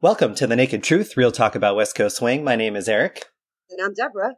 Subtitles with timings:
[0.00, 2.44] Welcome to The Naked Truth, real talk about West Coast Swing.
[2.44, 3.24] My name is Eric.
[3.68, 4.34] And I'm Deborah.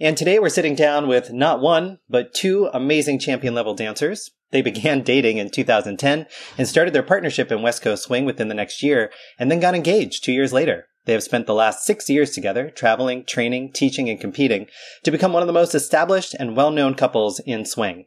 [0.00, 4.30] And today we're sitting down with not one, but two amazing champion level dancers.
[4.52, 8.54] They began dating in 2010 and started their partnership in West Coast Swing within the
[8.54, 10.86] next year, and then got engaged two years later.
[11.04, 14.66] They have spent the last six years together, traveling, training, teaching, and competing
[15.04, 18.06] to become one of the most established and well known couples in swing.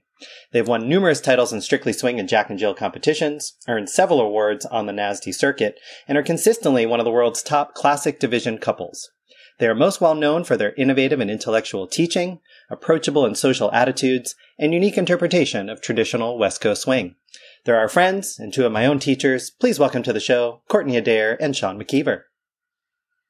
[0.52, 4.66] They've won numerous titles in Strictly Swing and Jack and Jill competitions, earned several awards
[4.66, 9.10] on the NASDE circuit, and are consistently one of the world's top classic division couples.
[9.58, 14.36] They are most well known for their innovative and intellectual teaching, approachable and social attitudes,
[14.58, 17.16] and unique interpretation of traditional West Coast swing.
[17.64, 19.50] They're our friends and two of my own teachers.
[19.50, 22.24] Please welcome to the show Courtney Adair and Sean McKeever.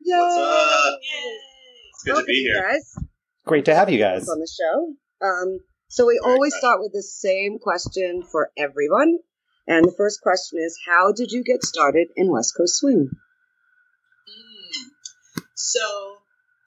[0.02, 0.18] Yay!
[0.18, 1.00] What's up?
[1.94, 2.62] It's good to be here.
[2.62, 2.96] guys.
[3.46, 4.28] Great to have you guys.
[4.28, 4.94] On the show.
[5.26, 5.60] Um,
[5.96, 9.18] so we always start with the same question for everyone.
[9.66, 13.10] And the first question is How did you get started in West Coast Swing?
[14.28, 14.92] Mm.
[15.56, 15.80] So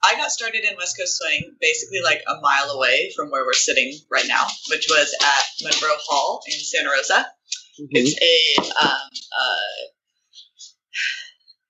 [0.03, 3.53] I got started in West Coast Swing basically like a mile away from where we're
[3.53, 7.31] sitting right now, which was at Monroe Hall in Santa Rosa.
[7.79, 7.87] Mhm.
[7.91, 9.85] It's a um, uh,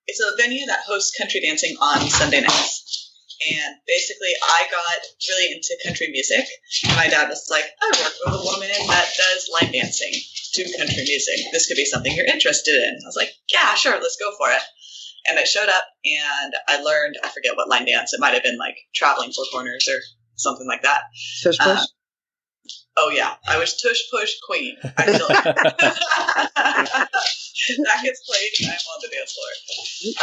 [0.06, 2.89] it's a venue that hosts country dancing on Sunday nights.
[3.40, 6.44] And basically, I got really into country music.
[6.96, 10.12] My dad was like, I work with a woman that does line dancing
[10.54, 11.40] to country music.
[11.52, 12.98] This could be something you're interested in.
[13.02, 14.60] I was like, yeah, sure, let's go for it.
[15.28, 18.42] And I showed up and I learned, I forget what line dance, it might have
[18.42, 20.00] been like traveling four corners or
[20.36, 21.02] something like that.
[21.42, 21.66] Tush push?
[21.66, 21.84] Uh,
[22.96, 24.76] Oh yeah, I was tush push queen.
[24.82, 27.08] I still that
[28.02, 28.50] gets played.
[28.60, 29.52] and I'm on the dance floor.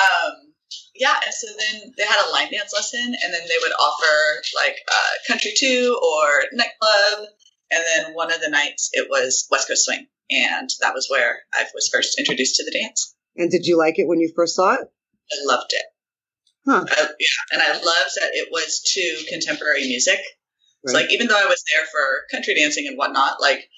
[0.04, 0.54] Um,
[1.00, 4.42] yeah, and so then they had a line dance lesson, and then they would offer
[4.56, 7.28] like uh, country two or nightclub,
[7.72, 11.40] and then one of the nights it was West Coast Swing, and that was where
[11.54, 13.16] I was first introduced to the dance.
[13.36, 14.82] and did you like it when you first saw it?
[14.82, 15.86] I loved it.
[16.66, 16.86] Huh.
[16.88, 20.20] I, yeah, and I loved that it was to contemporary music.
[20.86, 23.70] So like even though I was there for country dancing and whatnot, like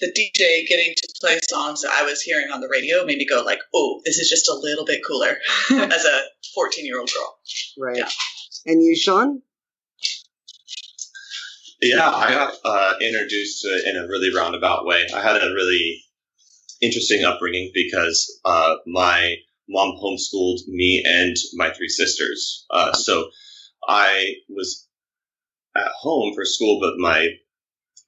[0.00, 3.26] the DJ getting to play songs that I was hearing on the radio made me
[3.26, 5.36] go like, oh, this is just a little bit cooler
[5.70, 6.20] as a
[6.54, 7.38] 14 year old girl.
[7.78, 7.98] Right.
[7.98, 8.08] Yeah.
[8.66, 9.42] And you, Sean?
[11.80, 15.06] Yeah, I got uh, introduced to it in a really roundabout way.
[15.14, 16.02] I had a really
[16.80, 19.36] interesting upbringing because uh, my
[19.68, 22.64] mom homeschooled me and my three sisters.
[22.70, 23.28] Uh, so
[23.86, 24.88] I was
[25.76, 27.28] at home for school, but my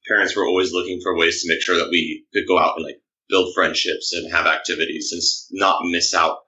[0.09, 2.85] parents were always looking for ways to make sure that we could go out and
[2.85, 6.39] like build friendships and have activities and not miss out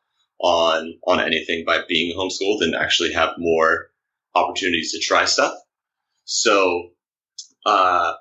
[0.41, 3.91] on on anything by being homeschooled and actually have more
[4.34, 5.54] opportunities to try stuff.
[6.25, 6.91] So
[7.66, 8.12] uh,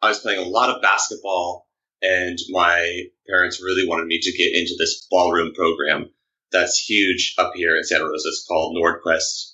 [0.00, 1.68] I was playing a lot of basketball,
[2.00, 6.10] and my parents really wanted me to get into this ballroom program
[6.50, 8.28] that's huge up here in Santa Rosa.
[8.28, 9.52] It's called Nordquest.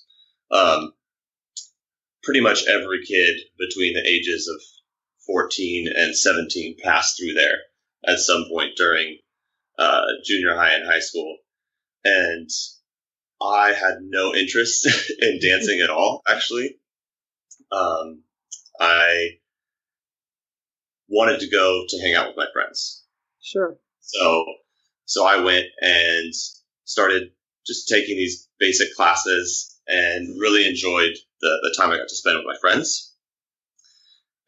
[0.51, 0.93] Um,
[2.23, 4.61] pretty much every kid between the ages of
[5.25, 7.57] 14 and 17 passed through there
[8.07, 9.17] at some point during
[9.77, 11.37] uh, junior high and high school.
[12.03, 12.49] And
[13.41, 14.87] I had no interest
[15.19, 16.77] in dancing at all, actually.
[17.71, 18.23] Um,
[18.79, 19.29] I
[21.07, 23.03] wanted to go to hang out with my friends.
[23.41, 23.77] Sure.
[24.01, 24.45] So,
[25.05, 26.33] so I went and
[26.83, 27.31] started
[27.65, 32.37] just taking these basic classes and really enjoyed the, the time I got to spend
[32.37, 33.14] with my friends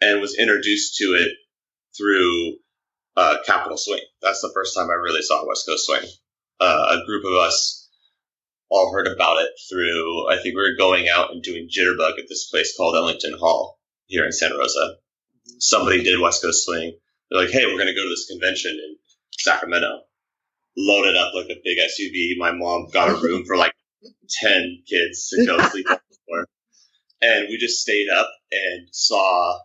[0.01, 1.31] and was introduced to it
[1.97, 2.57] through
[3.15, 4.01] uh, Capital Swing.
[4.21, 6.09] That's the first time I really saw West Coast Swing.
[6.59, 7.89] Uh, a group of us
[8.69, 12.27] all heard about it through, I think we were going out and doing Jitterbug at
[12.27, 14.95] this place called Ellington Hall here in Santa Rosa.
[15.59, 16.97] Somebody did West Coast Swing.
[17.29, 18.97] They're like, hey, we're going to go to this convention in
[19.31, 20.01] Sacramento.
[20.77, 22.37] Loaded up like a big SUV.
[22.37, 23.73] My mom got a room for like
[24.41, 26.47] 10 kids to go sleep on the floor.
[27.21, 29.59] And we just stayed up and saw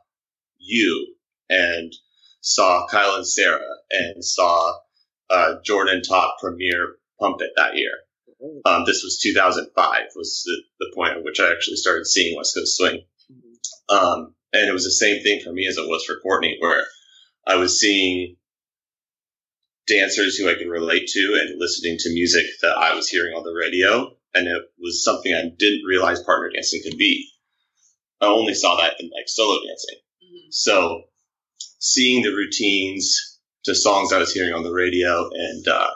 [0.63, 1.15] you
[1.51, 1.93] and
[2.41, 4.79] saw Kyle and Sarah and saw
[5.31, 7.93] uh, Jordan taught premiere Pump It that year.
[8.65, 12.57] Um, this was 2005 was the, the point at which I actually started seeing West
[12.57, 13.05] Coast Swing.
[13.89, 16.85] Um, and it was the same thing for me as it was for Courtney, where
[17.47, 18.37] I was seeing
[19.87, 23.45] dancers who I could relate to and listening to music that I was hearing on
[23.45, 24.17] the radio.
[24.35, 27.29] And it was something I didn't realize partner dancing could be.
[28.21, 29.99] I only saw that in like solo dancing.
[30.53, 31.03] So
[31.79, 35.91] seeing the routines to songs I was hearing on the radio and, uh,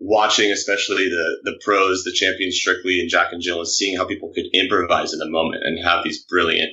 [0.00, 4.06] watching especially the, the pros, the champions Strictly and Jack and Jill and seeing how
[4.06, 6.70] people could improvise in the moment and have these brilliant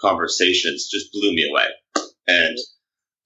[0.00, 1.66] conversations just blew me away.
[2.26, 2.58] And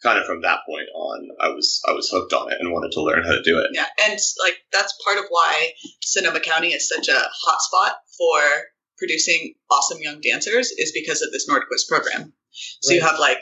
[0.02, 2.92] kind of from that point on, I was I was hooked on it and wanted
[2.92, 3.70] to learn how to do it.
[3.72, 8.64] Yeah, and like that's part of why Sonoma County is such a hot spot for
[8.98, 12.32] producing awesome young dancers is because of this Nordquist program.
[12.52, 13.38] So you have like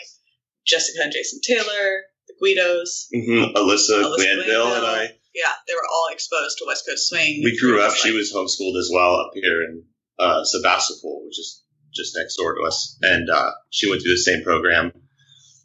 [0.67, 3.09] Jessica and Jason Taylor, the Guidos.
[3.13, 5.03] hmm Alyssa, Alyssa Glanville and I,
[5.35, 7.41] Yeah, they were all exposed to West Coast swing.
[7.45, 7.91] we grew up.
[7.91, 9.85] Like, She was homeschooled as well up here in
[10.19, 11.63] uh, Sebastopol, which is
[11.95, 14.93] just next door to us, and uh, she went through the same program.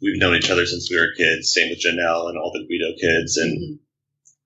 [0.00, 1.52] We've known each other since we were kids.
[1.52, 3.78] Same with Janelle and all the Guido kids, and Mhm.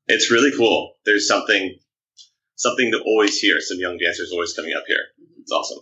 [0.09, 0.97] it's really cool.
[1.05, 1.79] There's something
[2.57, 3.61] something to always hear.
[3.61, 5.05] Some young dancers always coming up here.
[5.41, 5.81] It's awesome.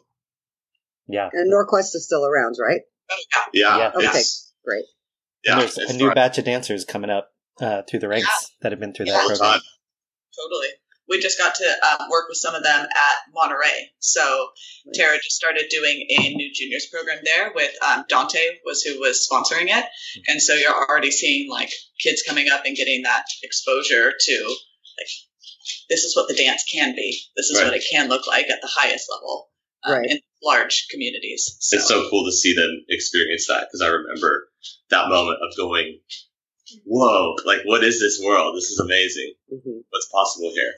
[1.09, 1.29] Yeah.
[1.33, 2.81] and Norquest is still around, right?
[3.11, 3.43] Oh, yeah.
[3.53, 3.79] Yeah.
[3.79, 3.89] Yeah.
[3.95, 4.07] Okay.
[4.09, 4.85] it's- Great.
[5.45, 5.53] Yeah.
[5.53, 6.15] and there's it's a new fun.
[6.15, 7.31] batch of dancers coming up
[7.61, 8.47] uh, through the ranks Yeah.
[8.63, 9.19] that have been through Yeah.
[9.19, 9.61] that program.
[10.37, 10.69] Totally.
[11.07, 13.91] We just got to um, work with some of them at Monterey.
[13.99, 14.49] So
[14.95, 19.29] Tara just started doing a new juniors program there with um, Dante was who was
[19.31, 19.85] sponsoring it,
[20.29, 21.71] and so you're already seeing like
[22.01, 24.45] kids coming up and getting that exposure to
[24.99, 25.09] like
[25.91, 27.21] this is what the dance can be.
[27.37, 27.67] This is Right.
[27.67, 29.51] what it can look like at the highest level
[29.85, 30.11] um, Right.
[30.11, 31.57] in large communities.
[31.61, 34.49] So, It's so cool to see them experience that because I remember
[34.91, 36.01] that moment of going,
[36.85, 37.37] "Whoa!
[37.45, 38.57] Like, what is this world?
[38.57, 39.35] This is amazing.
[39.49, 40.75] hmm What's possible here?"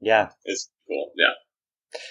[0.00, 0.30] Yeah.
[0.44, 1.12] It's cool.
[1.16, 1.34] Yeah.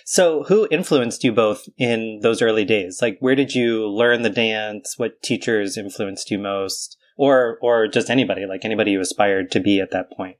[0.05, 2.99] So, who influenced you both in those early days?
[3.01, 4.95] Like, where did you learn the dance?
[4.97, 9.79] What teachers influenced you most, or or just anybody, like anybody you aspired to be
[9.79, 10.37] at that point?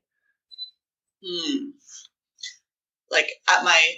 [1.24, 1.69] Hmm.
[3.12, 3.94] Like at my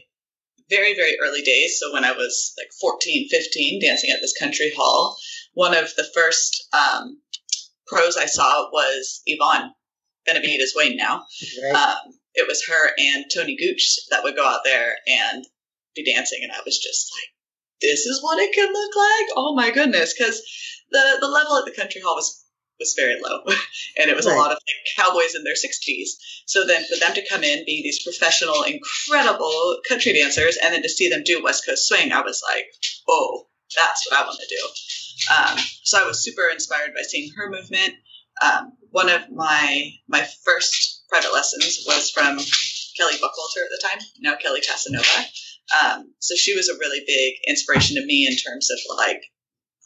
[0.70, 4.72] very, very early days, so when I was like 14, 15, dancing at this country
[4.76, 5.18] hall,
[5.54, 7.20] one of the first um,
[7.88, 9.72] pros I saw was Yvonne
[10.26, 11.26] Benavides Wayne now.
[11.64, 11.76] Right.
[11.76, 15.46] Um, it was her and Tony Gooch that would go out there and
[15.96, 17.30] be dancing, and I was just like,
[17.82, 19.28] this is what it can look like.
[19.36, 20.14] Oh my goodness.
[20.14, 20.42] Because
[20.92, 22.39] the, the level at the country hall was
[22.80, 23.42] was very low.
[23.98, 24.36] And it was Right.
[24.36, 26.10] a lot of like cowboys in their 60s
[26.46, 30.82] so then for them to come in be these professional incredible country dancers and then
[30.84, 32.66] to see them do west coast swing i was like
[33.10, 34.64] oh that's what i want to do.
[35.36, 37.94] Um, so i was super inspired by seeing her movement.
[38.42, 42.38] Um, one of my my first private lessons was from
[42.98, 45.26] kelly buckwalter at the time now kelly casanova.
[45.84, 49.22] Um, so she was a really big inspiration to me in terms of like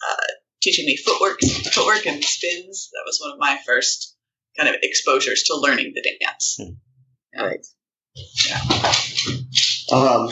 [0.10, 0.31] uh,
[0.63, 2.89] teaching me footwork, footwork and spins.
[2.94, 4.15] That was one of my first
[4.57, 6.60] kind of exposures to learning the dance.
[7.38, 7.65] Right.
[9.92, 10.30] Um.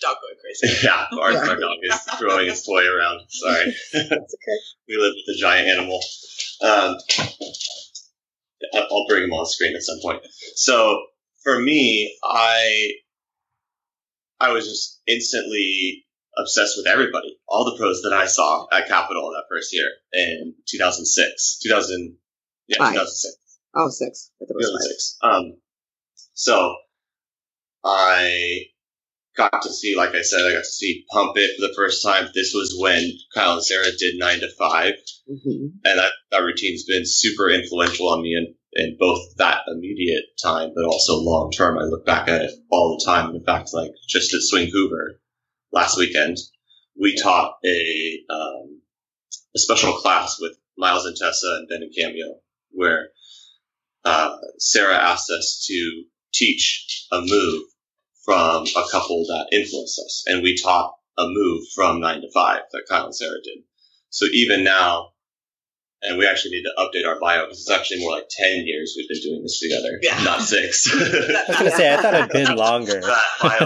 [0.00, 0.80] Dog going crazy.
[0.86, 1.06] Yeah.
[1.12, 1.40] Our, Yeah.
[1.40, 3.20] our dog is throwing his toy around.
[3.28, 3.64] Sorry.
[3.92, 4.58] That's okay.
[4.88, 6.00] we live with a giant animal.
[6.62, 6.96] Um,
[8.74, 10.22] I'll bring him on screen at some point.
[10.54, 11.02] So
[11.42, 12.92] for me, I
[14.38, 16.04] I was just instantly
[16.36, 20.54] obsessed with everybody, all the pros that I saw at Capitol that first year in
[20.68, 22.16] 2006, 2000,
[22.68, 22.92] yeah, Five.
[22.92, 23.36] 2006.
[23.74, 24.30] Oh, six.
[24.40, 24.82] I it was five.
[24.82, 25.18] 2006.
[25.22, 25.60] Um,
[26.34, 26.76] so
[27.84, 28.64] I
[29.36, 32.02] got to see, like I said, I got to see Pump It for the first
[32.02, 32.28] time.
[32.34, 34.94] This was when Kyle and Sarah did nine to five,
[35.28, 40.24] hmm and that, that routine's been super influential on me in, in both that immediate
[40.42, 41.78] time, but also long term.
[41.78, 43.34] I look back at it all the time.
[43.34, 45.20] In fact, like just at Swing Hoover
[45.72, 46.36] last weekend,
[47.00, 48.80] we taught a um,
[49.54, 52.40] a special class with Miles and Tessa and Ben and Cameo,
[52.70, 53.08] where
[54.04, 57.64] uh, Sarah asked us to teach a move
[58.24, 62.62] from a couple that influenced us, and we taught a move from Nine to Five
[62.72, 63.64] that Kyle and Sarah did.
[64.10, 65.10] So even now,
[66.02, 68.94] and we actually need to update our bio because it's actually more like ten years
[68.96, 70.22] we've been doing this together, Yeah.
[70.24, 70.88] not six.
[70.92, 73.00] I was gonna say I thought it'd been longer.
[73.00, 73.58] that bio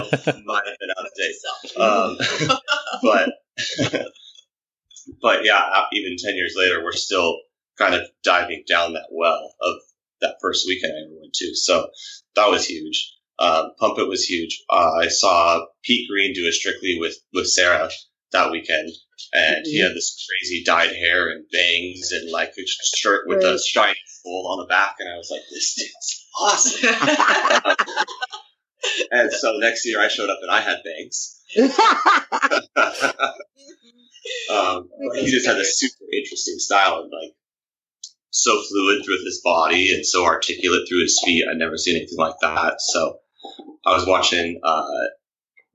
[0.45, 2.49] might have been out of date.
[2.49, 2.59] Um,
[3.03, 3.29] but
[5.21, 7.39] but yeah, uh, even ten years later, we're still
[7.77, 9.75] kind of diving down that well of
[10.21, 11.55] that first weekend I ever went to.
[11.55, 11.87] So
[12.35, 13.13] that was huge.
[13.37, 14.63] Um, Pump It was huge.
[14.69, 17.89] Uh, I saw Pete Green do a strictly with with Sarah
[18.31, 18.89] that weekend,
[19.33, 22.63] and he had this crazy dyed hair and bangs and like a
[22.97, 23.59] shirt with a Right.
[23.59, 26.89] shiny fold on the back, and I was like, this dude's awesome.
[29.11, 31.41] and so next year I showed up and I had bangs.
[34.49, 37.33] um, he just had a super interesting style and like
[38.31, 41.45] so fluid through his body and so articulate through his feet.
[41.49, 42.81] I'd never seen anything like that.
[42.81, 43.19] So
[43.85, 44.85] I was watching uh,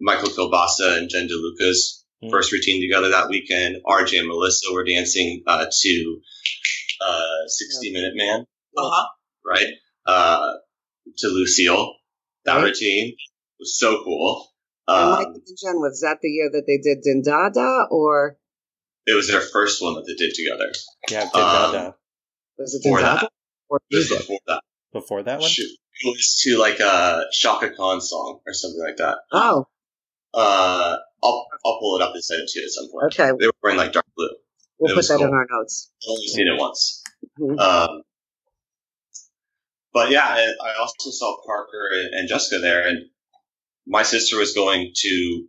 [0.00, 2.30] Michael Kielbasa and Jen DeLuca's Mm.
[2.30, 3.76] first routine together that weekend.
[3.86, 6.20] Arjay and Melissa were dancing uh, to
[7.00, 8.44] uh, 60 Minute Man,
[8.76, 9.08] uh-huh.
[9.46, 9.66] right?
[10.06, 10.52] Uh,
[11.18, 11.94] to Lucille.
[12.44, 12.64] That Right.
[12.64, 13.16] routine
[13.58, 14.48] was so cool.
[14.88, 18.36] and Um, Mike and Jen, was that the year that they did Dindada or
[19.06, 20.70] it was their first one that they did together.
[21.10, 21.92] Yeah, did Um, uh,
[22.58, 23.30] Was it Before that,
[23.70, 24.62] or it was before that.
[24.92, 25.48] before that one.
[25.48, 25.70] Shoot.
[26.02, 29.18] It was to like a Chaka Khan song or something like that.
[29.32, 29.66] Oh,
[30.34, 33.04] Uh, I'll I'll pull it up and send it to you at some point.
[33.12, 33.30] okay.
[33.38, 34.30] They were wearing like dark blue.
[34.78, 35.92] We'll put that in our notes.
[36.02, 37.02] I've only seen it once.
[37.38, 37.58] Mhm.
[37.60, 38.02] Um,
[39.92, 43.10] but yeah, I also saw Parker and, Jessica there, and
[43.86, 45.44] my sister was going to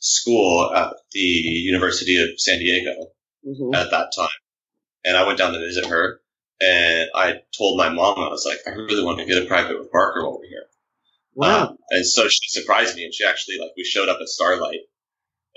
[0.00, 3.12] school at the University of San Diego
[3.46, 3.74] Mhm.
[3.76, 4.28] at that time,
[5.04, 6.20] and I went down to visit her,
[6.60, 9.78] and I told my mom I was like, I really want to get a private
[9.78, 10.66] with Parker while we're here.
[11.34, 11.68] Wow.
[11.68, 14.80] Um, and so she surprised me, and she actually like we showed up at Starlight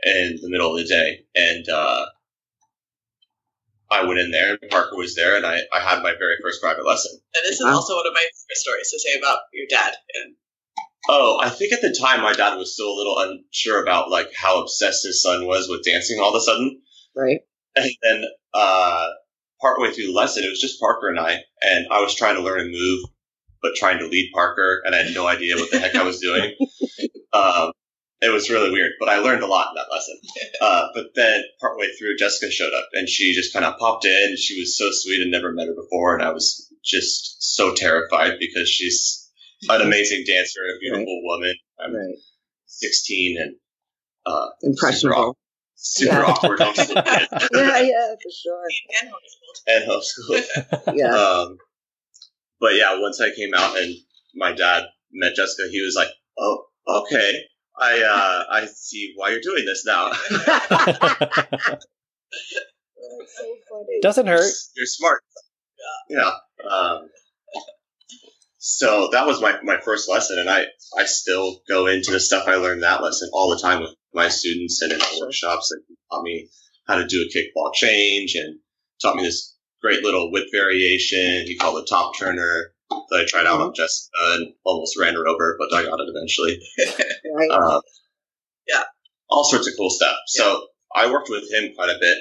[0.07, 2.05] in the middle of the day, and uh,
[3.89, 6.61] I went in there, and Parker was there, and I, I had my very first
[6.61, 7.11] private lesson.
[7.35, 7.75] And this is Wow.
[7.75, 9.93] also one of my favorite stories to say about your dad.
[10.15, 10.35] And
[11.09, 14.29] Oh, I think at the time my dad was still a little unsure about like
[14.35, 16.81] how obsessed his son was with dancing all of a sudden,
[17.15, 17.39] Right.
[17.77, 18.23] and then
[18.53, 19.07] uh,
[19.61, 22.41] partway through the lesson, it was just Parker and I, and I was trying to
[22.41, 23.05] learn a move,
[23.61, 26.19] but trying to lead Parker, and I had no idea what the heck I was
[26.19, 26.53] doing.
[27.33, 27.71] Um,
[28.21, 30.17] it was really weird, but I learned a lot in that lesson.
[30.59, 34.11] Uh, but then partway through, Jessica showed up, and she just kind of popped in.
[34.29, 37.75] and She was so sweet and never met her before, and I was just so
[37.75, 39.29] terrified because she's
[39.69, 41.53] an amazing dancer, a beautiful woman.
[41.79, 42.15] I'm Right.
[42.65, 43.55] 16 and
[44.25, 45.37] uh, Impressionable.
[45.75, 46.23] super Yeah.
[46.25, 46.95] awkward homeschool
[47.53, 48.67] Yeah, yeah, for sure.
[49.01, 49.61] and homeschooled.
[49.67, 49.89] and
[50.89, 50.95] homeschool.
[50.97, 51.13] Yeah.
[51.15, 51.57] Um,
[52.59, 53.93] but yeah, once I came out and
[54.35, 56.09] my dad met Jessica, he was like,
[56.39, 57.33] "Oh, okay,
[57.79, 60.11] I uh, I see why you're doing this now.
[60.29, 61.85] That's
[63.37, 63.99] so funny.
[64.01, 64.51] Doesn't hurt.
[64.75, 65.21] You're smart."
[66.09, 66.31] Yeah.
[66.69, 67.09] Um,
[68.57, 70.65] so that was my, my first lesson, and I
[70.97, 74.29] I still go into the stuff I learned that lesson all the time with my
[74.29, 75.71] students and in our workshops.
[75.71, 76.49] And he taught me
[76.87, 78.59] how to do a kickball change and
[79.01, 83.45] taught me this great little whip variation he called a top turner that I tried
[83.45, 86.59] out on Jessica and almost ran her over, but I got it eventually.
[87.33, 87.51] Right.
[87.51, 87.81] Um,
[88.67, 88.83] Yeah.
[89.29, 90.15] all sorts of cool stuff.
[90.27, 92.17] So I worked with him quite a bit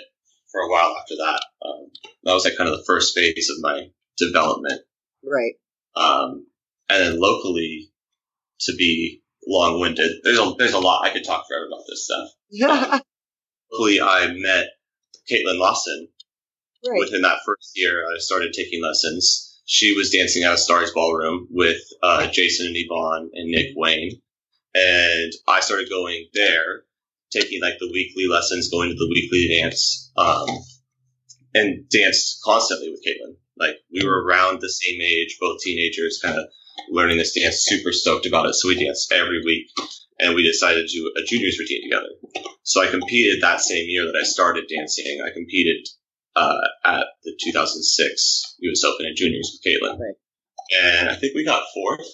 [0.53, 1.41] for a while after that.
[1.65, 1.87] Um,
[2.25, 4.83] that was like kind of the first phase of my development.
[5.25, 5.55] right.
[5.97, 6.47] Um,
[6.89, 7.91] and then locally,
[8.61, 13.03] to be long-winded, there's a there's a lot I could talk forever about this stuff.
[13.73, 14.67] Locally, I met
[15.31, 16.09] Caitlin Lawson
[16.87, 16.99] right.
[17.01, 18.05] within that first year.
[18.07, 19.46] I started taking lessons.
[19.67, 24.23] She was dancing at a Stars Ballroom with uh, Jason and Yvonne and Nick Wayne,
[24.75, 26.85] and I started going there,
[27.33, 30.47] taking like the weekly lessons, going to the weekly dance, um,
[31.53, 33.37] and danced constantly with Caitlin.
[33.59, 36.47] Like we were around the same age, both teenagers, kind of
[36.89, 38.55] learning this dance, super stoked about it.
[38.55, 39.67] So we danced every week,
[40.21, 42.47] and we decided to do a juniors routine together.
[42.63, 45.23] So I competed that same year that I started dancing.
[45.27, 45.89] I competed
[46.37, 48.85] uh, at the 2006 U.S.
[48.85, 50.15] Open in juniors with Caitlin, Right.
[50.85, 52.07] and I think we got fourth.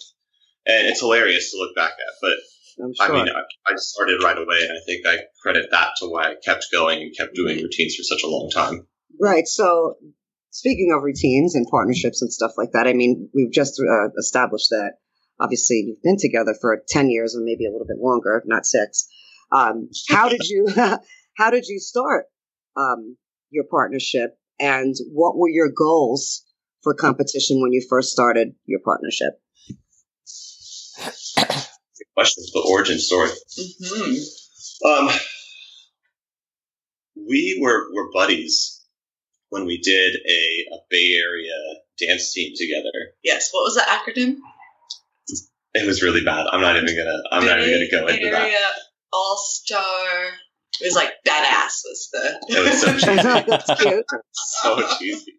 [0.65, 2.37] And it's hilarious to look back at, but
[2.79, 2.93] sure.
[3.01, 6.31] I mean, I, I started right away, and I think I credit that to why
[6.31, 8.87] I kept going and kept doing routines for such a long time.
[9.21, 9.49] Right.
[9.49, 9.97] So,
[10.51, 14.71] speaking of routines and partnerships and stuff like that, I mean, we've just uh, established
[14.71, 14.93] that
[15.41, 19.09] obviously you've been together for 10 years or maybe a little bit longer, not six.
[19.51, 20.69] Um, how did you,
[21.37, 22.27] how did you start,
[22.77, 23.17] um,
[23.53, 26.45] your partnership and what were your goals
[26.83, 29.35] for competition when you first started your partnership?
[31.37, 32.45] Good question.
[32.53, 33.31] The origin story.
[33.57, 34.15] hmm
[34.85, 35.11] Um,
[37.15, 38.83] we were were buddies
[39.51, 41.53] when we did a, a Bay Area
[41.99, 43.15] dance team together.
[43.23, 43.51] Yes.
[43.53, 44.37] What was the acronym?
[45.75, 46.47] It was really bad.
[46.51, 47.23] I'm not even gonna.
[47.31, 48.39] I'm not even gonna go into that.
[48.39, 48.71] Bay Area
[49.13, 50.31] All Star.
[50.81, 52.41] It was like badass was the.
[52.49, 53.45] It was so cheesy.
[53.49, 54.05] That's cute.
[54.33, 55.33] so cheesy.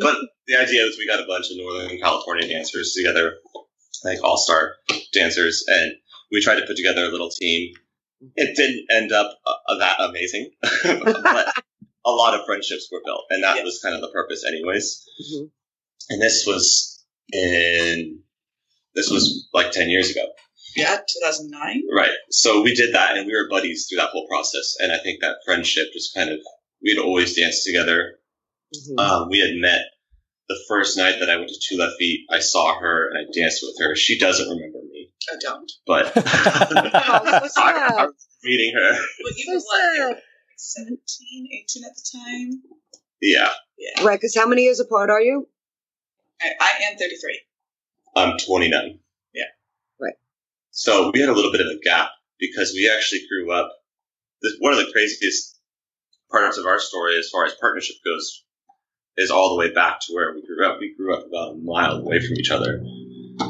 [0.00, 0.16] But
[0.46, 3.34] the idea was we got a bunch of Northern California dancers together,
[4.04, 4.74] like all star
[5.12, 5.92] dancers, and
[6.32, 7.72] we tried to put together a little team.
[8.36, 10.50] It didn't end up uh, that amazing,
[10.82, 11.52] but
[12.06, 13.64] a lot of friendships were built, and that Yeah.
[13.64, 15.04] was kind of the purpose, anyways.
[15.34, 15.50] Mhm.
[16.08, 18.20] And this was in
[18.94, 20.24] this was like ten years ago,
[20.76, 21.82] Yeah, 2009.
[21.96, 22.10] right?
[22.30, 25.20] So we did that, and we were buddies through that whole process, and I think
[25.22, 26.38] that friendship just kind of
[26.82, 28.18] we'd always danced together
[28.74, 28.98] Mhm.
[29.00, 29.80] um, we had met
[30.48, 32.26] the first night that I went to Two Left Feet.
[32.30, 33.94] I saw her and I danced with her.
[33.96, 35.70] She doesn't remember me, I don't.
[35.86, 37.94] but so I.
[37.98, 38.92] I was meeting her.
[38.92, 39.94] But you So were what?
[40.10, 40.16] You
[40.56, 42.62] 17, 18 at the time.
[43.22, 44.04] Yeah, Yeah.
[44.04, 45.48] Right, because how many years apart are you?
[46.42, 47.40] I, I am 33.
[48.16, 48.98] I'm 29.
[50.84, 50.92] Yeah.
[50.94, 51.00] Right.
[51.04, 53.70] So we had a little bit of a gap because we actually grew up.
[54.42, 55.58] This, one of the craziest
[56.30, 58.44] parts of our story as far as partnership goes
[59.16, 60.78] is all the way back to where we grew up.
[60.80, 62.80] We grew up about a mile away from each other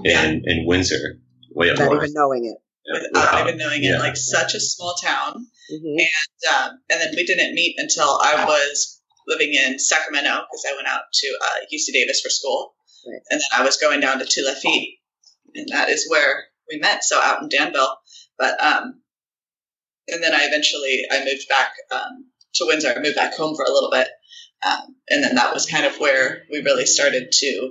[0.04, 1.20] in in Windsor,
[1.54, 2.02] way up Not north.
[2.04, 2.58] even knowing it.
[2.86, 3.98] Yeah, without without- even knowing it.
[3.98, 8.44] Like such a small town, hmm and um, and then we didn't meet until I
[8.44, 13.20] was living in Sacramento because I went out to uh, UC Davis for school, Right.
[13.30, 14.46] and then I was going down to Two
[15.56, 17.04] and that is where we met.
[17.04, 17.96] So out in Danville,
[18.38, 19.02] but um,
[20.08, 22.94] and then I eventually I moved back um, to Windsor.
[22.96, 24.08] I moved back home for a little bit,
[24.66, 27.70] um, and then that was kind of where we really started to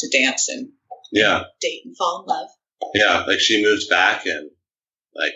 [0.00, 0.70] to dance and
[1.10, 2.48] yeah, date and fall in love.
[2.94, 3.24] yeah.
[3.26, 4.50] Like she moved back, and
[5.14, 5.34] like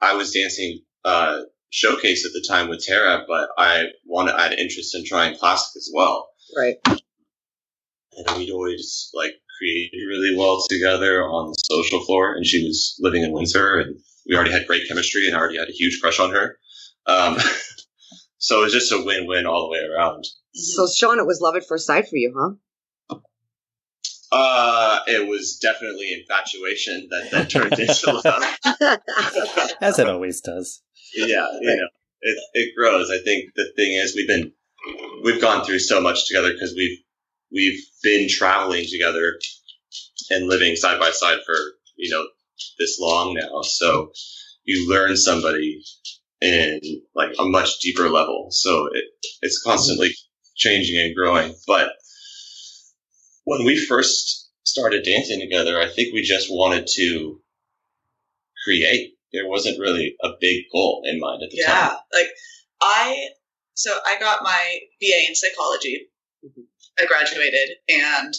[0.00, 4.52] I was dancing uh, showcase at the time with Tara, but I wanted I had
[4.54, 6.28] interest in trying classic as well.
[6.56, 6.76] Right.
[6.86, 12.34] and we'd always like created really well together on the social floor.
[12.34, 13.96] And she was living in Windsor, and
[14.28, 16.58] we already had great chemistry, and I already had a huge crush on her.
[17.06, 17.38] Um,
[18.38, 20.24] so it was just a win-win all the way around.
[20.54, 23.18] So, Sean, it was love at first sight for you, huh?
[24.34, 28.98] Uh, it was definitely infatuation that that turned into love.
[29.82, 30.82] As it always does.
[31.14, 31.88] yeah, you know,
[32.22, 33.10] it it grows.
[33.10, 34.52] I think the thing is we've been
[35.22, 36.98] we've gone through so much together because we've
[37.52, 39.38] we've been traveling together
[40.30, 41.54] and living side by side for
[41.96, 42.26] you know
[42.78, 43.62] this long now.
[43.62, 44.12] So
[44.64, 45.82] you learn somebody
[46.40, 46.80] in
[47.14, 48.48] like a much deeper level.
[48.50, 49.04] So it
[49.42, 50.14] it's constantly
[50.56, 51.54] changing and growing.
[51.66, 51.90] But
[53.44, 57.40] when we first started dancing together, I think we just wanted to
[58.64, 59.14] create.
[59.32, 61.96] There wasn't really a big goal in mind at the yeah time.
[62.12, 62.28] like
[62.82, 63.28] i
[63.74, 66.08] so i got my ba in psychology.
[67.02, 68.34] I graduated and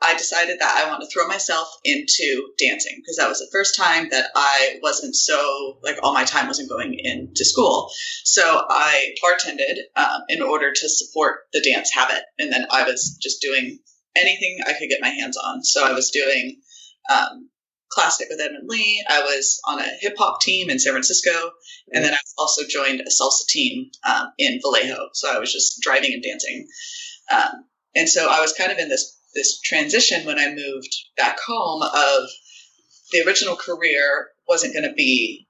[0.00, 3.76] i decided that i want to throw myself into dancing because that was the first
[3.76, 7.90] time that i wasn't so like all my time wasn't going into school.
[8.24, 12.22] So i bartended um, in order to support the dance habit.
[12.38, 13.78] And then i was just doing
[14.16, 15.62] anything i could get my hands on.
[15.64, 16.60] So i was doing
[17.10, 17.48] um,
[17.92, 19.04] classic with edmund lee.
[19.08, 21.52] I was on a hip-hop team in san francisco.
[21.92, 25.10] And then I also joined a salsa team um, in Vallejo.
[25.12, 26.66] So I was just driving and dancing.
[27.30, 31.38] Um, and so I was kind of in this this transition when I moved back
[31.40, 32.28] home of
[33.12, 35.46] the original career wasn't going to be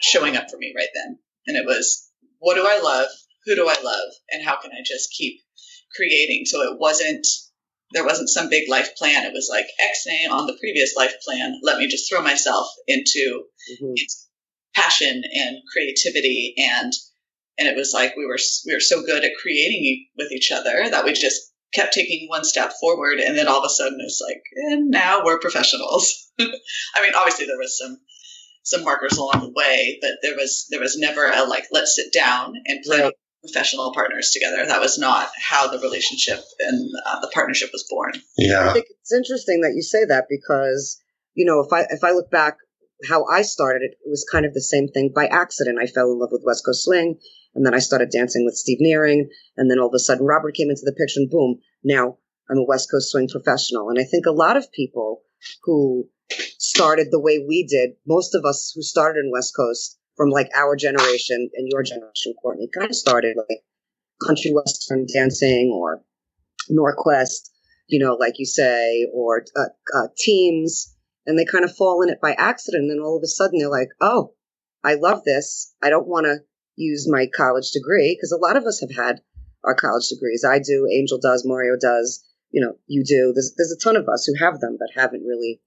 [0.00, 1.18] showing up for me right then.
[1.46, 3.08] And it was, what do I love?
[3.46, 4.10] Who do I love?
[4.30, 5.40] And how can I just keep
[5.96, 6.44] creating?
[6.44, 7.26] So it wasn't,
[7.92, 9.24] there wasn't some big life plan.
[9.24, 11.58] It was like X name on the previous life plan.
[11.62, 13.44] Let me just throw myself into
[13.80, 13.94] Mhm.
[14.74, 16.92] passion and creativity and
[17.58, 20.50] and it was like we were we were so good at creating e- with each
[20.52, 23.98] other that we just kept taking one step forward and then all of a sudden
[24.00, 24.42] it's like
[24.72, 27.98] and now we're professionals i mean obviously there was some
[28.62, 32.12] some markers along the way but there was there was never a like let's sit
[32.12, 33.14] down and play Right.
[33.42, 38.12] professional partners together that was not how the relationship and uh, the partnership was born
[38.38, 38.72] yeah I Yeah.
[38.72, 41.00] think it's interesting that you say that because
[41.34, 42.56] you know if I if I look back
[43.06, 45.78] how I started it, it was kind of the same thing by accident.
[45.80, 47.18] I fell in love with West Coast Swing,
[47.54, 50.54] and then I started dancing with Steve Nearing, and then all of a sudden Robert
[50.54, 52.18] came into the picture, and boom, now
[52.50, 53.90] I'm a West Coast Swing professional.
[53.90, 55.22] And I think a lot of people
[55.64, 56.08] who
[56.58, 60.48] started the way we did, most of us who started in West Coast from like
[60.54, 63.62] our generation and your generation, Courtney, kind of started like
[64.26, 66.02] country western dancing or
[66.70, 67.50] Norquest,
[67.86, 70.94] you know, like you say, or uh, uh, teams,
[71.28, 72.84] and they kind of fall in it by accident.
[72.84, 74.32] And then all of a sudden they're like, oh,
[74.82, 75.74] I love this.
[75.82, 76.38] I don't want to
[76.74, 79.20] use my college degree because a lot of us have had
[79.62, 80.42] our college degrees.
[80.48, 83.32] I do, Angel does, Mario does, you know, you do.
[83.34, 85.60] There's, there's a ton of us who have them but haven't really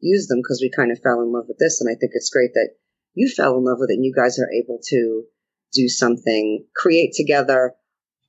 [0.00, 1.80] used them because we kind of fell in love with this.
[1.80, 2.74] And I think it's great that
[3.14, 5.24] you fell in love with it and you guys are able to
[5.72, 7.72] do something, create together,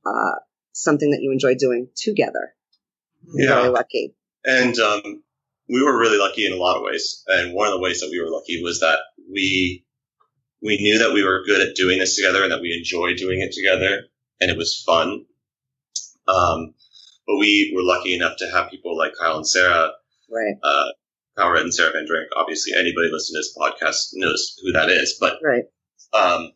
[0.06, 0.40] uh,
[0.72, 2.56] something that you enjoy doing together.
[3.36, 3.56] Yeah.
[3.56, 4.16] Very lucky.
[4.46, 5.24] And um,
[5.70, 7.24] we were really lucky in a lot of ways.
[7.28, 9.00] And one of the ways that we were lucky was that
[9.32, 9.84] we
[10.62, 13.42] we knew that we were good at doing this together and that we enjoyed doing
[13.42, 14.04] it together,
[14.42, 15.26] and it was fun.
[16.28, 16.74] Um,
[17.28, 19.92] but we were lucky enough to have people like Kyle and Sarah,
[20.30, 20.56] Right.
[20.64, 20.86] uh,
[21.38, 22.28] Kyle Redd and Sarah Vann Drake.
[22.36, 25.18] Obviously, anybody listening to this podcast knows who that is.
[25.20, 25.66] But Right.
[26.14, 26.52] um,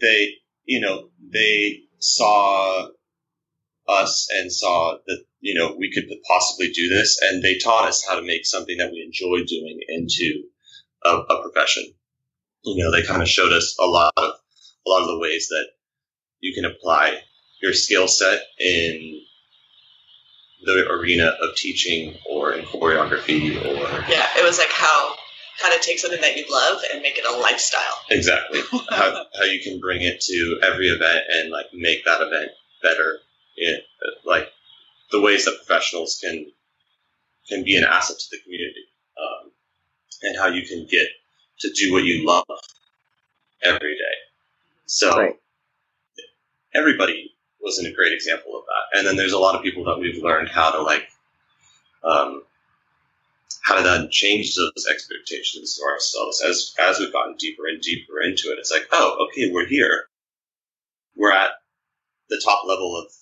[0.00, 2.88] they, you know, they saw
[3.90, 7.18] us and saw that, you know, we could possibly do this.
[7.22, 10.44] And they taught us how to make something that we enjoy doing into
[11.04, 11.84] a, a profession.
[12.64, 15.48] You know, they kind of showed us a lot of, a lot of the ways
[15.48, 15.66] that
[16.40, 17.18] you can apply
[17.62, 19.20] your skill set in
[20.64, 25.14] the arena of teaching or in choreography or yeah it was like how
[25.60, 28.00] how to take something that you love and make it a lifestyle.
[28.10, 28.60] Exactly.
[28.90, 32.50] how, how you can bring it to every event and like make that event
[32.82, 33.18] better.
[33.60, 33.76] Yeah,
[34.26, 34.48] like
[35.12, 36.52] the ways that professionals can
[37.48, 38.84] can be an asset to the community,
[39.20, 39.52] um,
[40.22, 41.08] and how you can get
[41.60, 42.46] to do what you love
[43.62, 44.16] every day.
[44.86, 45.36] So Right.
[46.74, 48.98] everybody wasn't a great example of that.
[48.98, 51.08] And then there's a lot of people that we've learned how to like
[52.04, 52.42] um,
[53.62, 58.20] how to then change those expectations to ourselves as as we've gotten deeper and deeper
[58.22, 58.58] into it.
[58.58, 60.06] It's like, oh, okay, we're here.
[61.16, 61.50] We're at
[62.30, 63.12] the top level of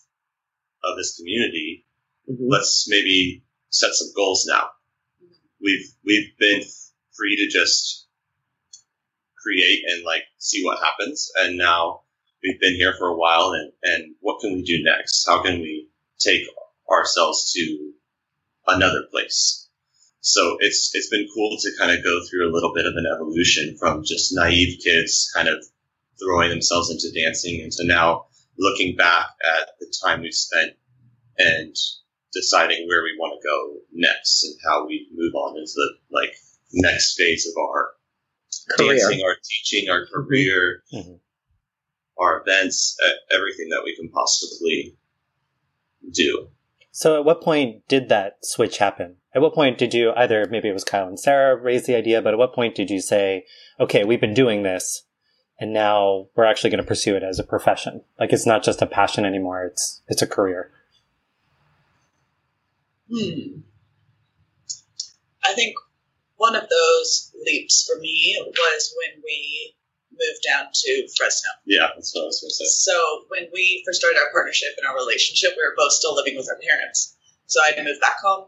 [0.85, 1.85] of this community.
[2.29, 2.37] Mhm.
[2.49, 4.71] Let's maybe set some goals now.
[5.61, 6.63] We've we've been
[7.17, 8.07] free to just
[9.37, 12.03] create and like see what happens, and now
[12.43, 13.53] we've been here for a while.
[13.53, 15.27] And and what can we do next?
[15.27, 15.89] How can we
[16.19, 16.47] take
[16.91, 17.93] ourselves to
[18.67, 19.69] another place?
[20.21, 23.07] So it's it's been cool to kind of go through a little bit of an
[23.13, 25.65] evolution from just naive kids kind of
[26.21, 28.27] throwing themselves into dancing into now
[28.59, 30.75] looking back at the time we spent
[31.39, 31.75] and
[32.33, 36.35] deciding where we want to go next and how we move on into the like
[36.73, 37.91] next phase of our
[38.77, 38.95] Career.
[38.99, 41.21] dancing, our teaching, our career, Mhm.
[42.19, 42.97] our events,
[43.33, 44.97] everything that we can possibly
[46.13, 46.51] do.
[46.91, 49.19] So, at what point did that switch happen?
[49.35, 52.21] At what point did you either maybe it was Kyle and Sarah raise the idea,
[52.21, 53.47] but at what point did you say,
[53.79, 55.05] "Okay, we've been doing this,
[55.59, 58.03] and now we're actually going to pursue it as a profession.
[58.19, 60.71] Like it's not just a passion anymore; it's it's a career."
[63.13, 63.61] Hmm.
[65.45, 65.75] I think
[66.37, 69.75] one of those leaps for me was when we
[70.13, 71.51] moved down to Fresno.
[71.65, 72.65] Yeah, that's what I was going to say.
[72.67, 76.37] So when we first started our partnership and our relationship, we were both still living
[76.37, 77.17] with our parents.
[77.47, 78.47] So I moved back home.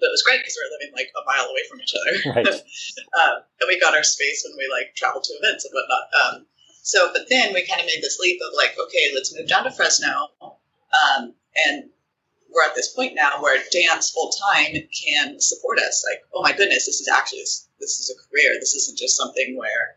[0.00, 2.14] But it was great because we were living like a mile away from each other.
[2.34, 2.46] Right.
[3.20, 6.06] um, and we got our space when we like traveled to events and whatnot.
[6.12, 6.46] Um,
[6.82, 9.64] so, but then we kind of made this leap of like, okay, let's move down
[9.64, 10.28] to Fresno.
[10.42, 11.90] Um, and
[12.52, 16.04] we're at this point now where dance full time can support us.
[16.06, 18.58] Like, oh my goodness, this is actually this, this is a career.
[18.60, 19.96] This isn't just something where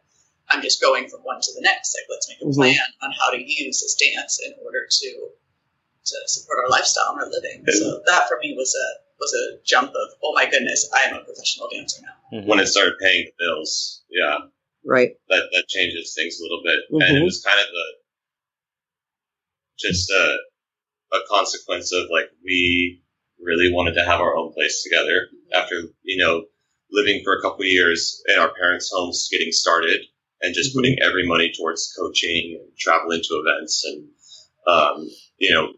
[0.49, 1.93] I'm just going from one to the next.
[1.93, 2.55] Like, let's make a Mhm.
[2.55, 5.29] plan on how to use this dance in order to
[6.07, 7.65] to support our lifestyle and our living.
[7.67, 8.87] So that for me was a
[9.19, 12.39] was a jump of, oh my goodness, I am a professional dancer now.
[12.39, 12.45] Mhm.
[12.45, 14.37] When it started paying the bills, yeah,
[14.85, 15.15] Right.
[15.29, 16.79] that, that changes things a little bit.
[16.91, 17.25] And it Mhm.
[17.25, 17.85] was kind of a,
[19.79, 20.37] just a,
[21.13, 23.01] a consequence of like, we
[23.39, 26.45] really wanted to have our own place together after, you know,
[26.91, 30.01] living for a couple of years in our parents' homes, getting started
[30.41, 30.75] and just Mhm.
[30.75, 34.09] putting every money towards coaching and traveling to events and,
[34.67, 35.73] um, you know,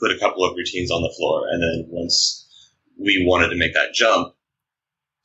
[0.00, 1.48] put a couple of routines on the floor.
[1.48, 2.43] And then once
[2.98, 4.34] we wanted to make that jump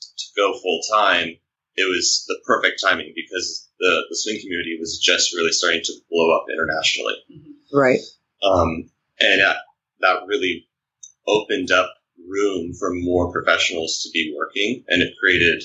[0.01, 1.37] to go full time,
[1.75, 5.93] it was the perfect timing because the, the swing community was just really starting to
[6.11, 7.15] blow up internationally.
[7.73, 7.99] Right.
[8.43, 9.57] Um, and that,
[10.01, 10.67] that really
[11.27, 11.93] opened up
[12.27, 15.63] room for more professionals to be working and it created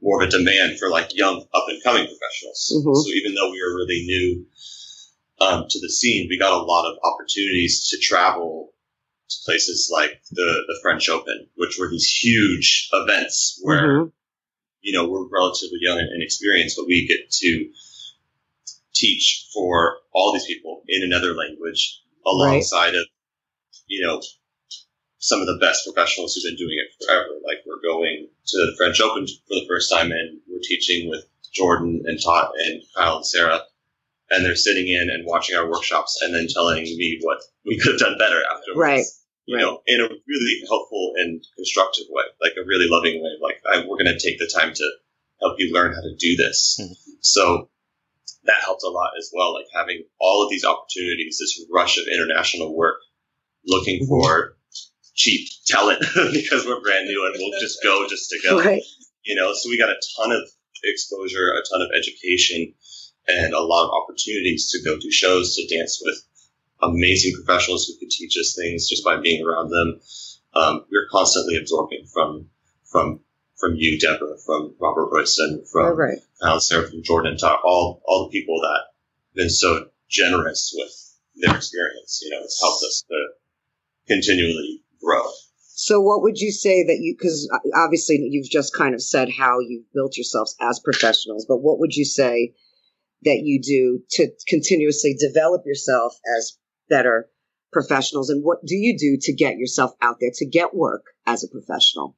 [0.00, 2.72] more of a demand for like young up and coming professionals.
[2.76, 2.94] Mhm.
[2.94, 4.46] So even though we were really new
[5.40, 8.72] um, to the scene, we got a lot of opportunities to travel
[9.28, 14.12] to places like the, the French Open, which were these huge events where Mhm.
[14.80, 17.70] you know, we're relatively young and inexperienced, but we get to
[18.94, 23.06] teach for all these people in another language alongside of,
[23.86, 24.22] you know,
[25.18, 27.28] some of the best professionals who've been doing it forever.
[27.44, 31.24] Like we're going to the French Open for the first time and we're teaching with
[31.52, 33.62] Jordan and Todd and Kyle and Sarah.
[34.30, 37.92] And they're sitting in and watching our workshops and then telling me what we could
[37.92, 38.76] have done better afterwards.
[38.76, 39.04] Right.
[39.46, 43.30] You know, in a really helpful and constructive way, like a really loving way.
[43.40, 44.84] Like I, we're going to take the time to
[45.40, 46.78] help you learn how to do this.
[46.78, 46.94] Mhm.
[47.20, 47.70] So
[48.44, 49.54] that helped a lot as well.
[49.54, 52.98] Like having all of these opportunities, this rush of international work,
[53.66, 54.08] looking Mhm.
[54.08, 54.58] for
[55.14, 56.00] cheap talent
[56.32, 58.58] because we're brand new and we'll just go just to go.
[58.64, 58.82] Right.
[59.24, 60.42] You know, so we got a ton of
[60.84, 62.74] exposure, a ton of education,
[63.28, 66.16] and a lot of opportunities to go do shows, to dance with
[66.82, 70.00] amazing professionals who could teach us things just by being around them.
[70.54, 72.48] Um, we're constantly absorbing from
[72.90, 73.20] from
[73.56, 76.18] from you, Deborah, from Robert Royston, from Right.
[76.40, 80.90] Kyle Sarah, from Jordan, Todd, all all the people that have been so generous with
[81.36, 82.20] their experience.
[82.22, 83.28] You know, it's helped us to
[84.08, 85.22] continually grow.
[85.80, 89.60] So, what would you say that you, because obviously you've just kind of said how
[89.60, 92.54] you've built yourselves as professionals, but what would you say
[93.22, 97.28] that you do to continuously develop yourself as better
[97.72, 98.30] professionals?
[98.30, 101.48] And what do you do to get yourself out there, to get work as a
[101.48, 102.16] professional?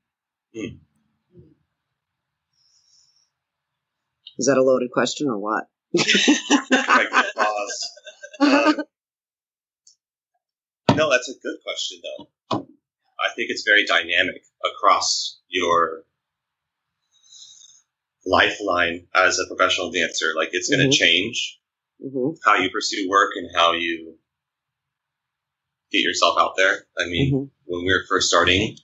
[4.39, 5.65] Is that a loaded question or what?
[7.35, 7.91] pause.
[8.41, 8.85] Um,
[10.97, 12.31] no, that's a good question though.
[12.51, 16.05] I think it's very dynamic across your
[18.27, 20.33] lifeline as a professional dancer.
[20.37, 20.99] Like it's going to Mhm.
[20.99, 21.61] change
[22.03, 24.17] hmm how you pursue work and how you
[25.93, 26.87] get yourself out there.
[26.99, 28.77] I mean, hmm when we were first starting,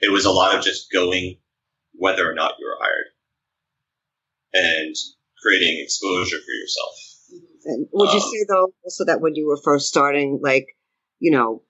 [0.00, 1.38] it was a lot of just going
[1.94, 3.06] whether or not you were hired
[4.52, 4.94] and
[5.40, 6.94] creating exposure for yourself.
[7.64, 10.66] And would you Um, say though also that when you were first starting, like,
[11.18, 11.62] you know,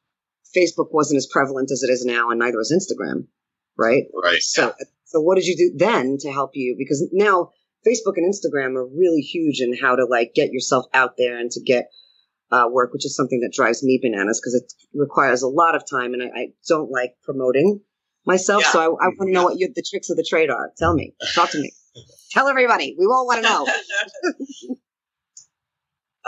[0.57, 3.29] Facebook wasn't as prevalent as it is now, and neither was Instagram,
[3.79, 4.05] right?
[4.23, 4.41] Right.
[4.41, 6.75] So, so what did you do then to help you?
[6.79, 7.51] Because now
[7.87, 11.51] Facebook and Instagram are really huge in how to like get yourself out there and
[11.51, 11.91] to get
[12.51, 15.83] uh, work, which is something that drives me bananas because it requires a lot of
[15.89, 17.81] time, and I, I don't like promoting
[18.27, 18.63] myself.
[18.65, 20.71] So I, I want to know what the tricks of the trade are.
[20.77, 21.73] Tell me, talk to me,
[22.31, 22.95] tell everybody.
[22.99, 23.67] We all want to know.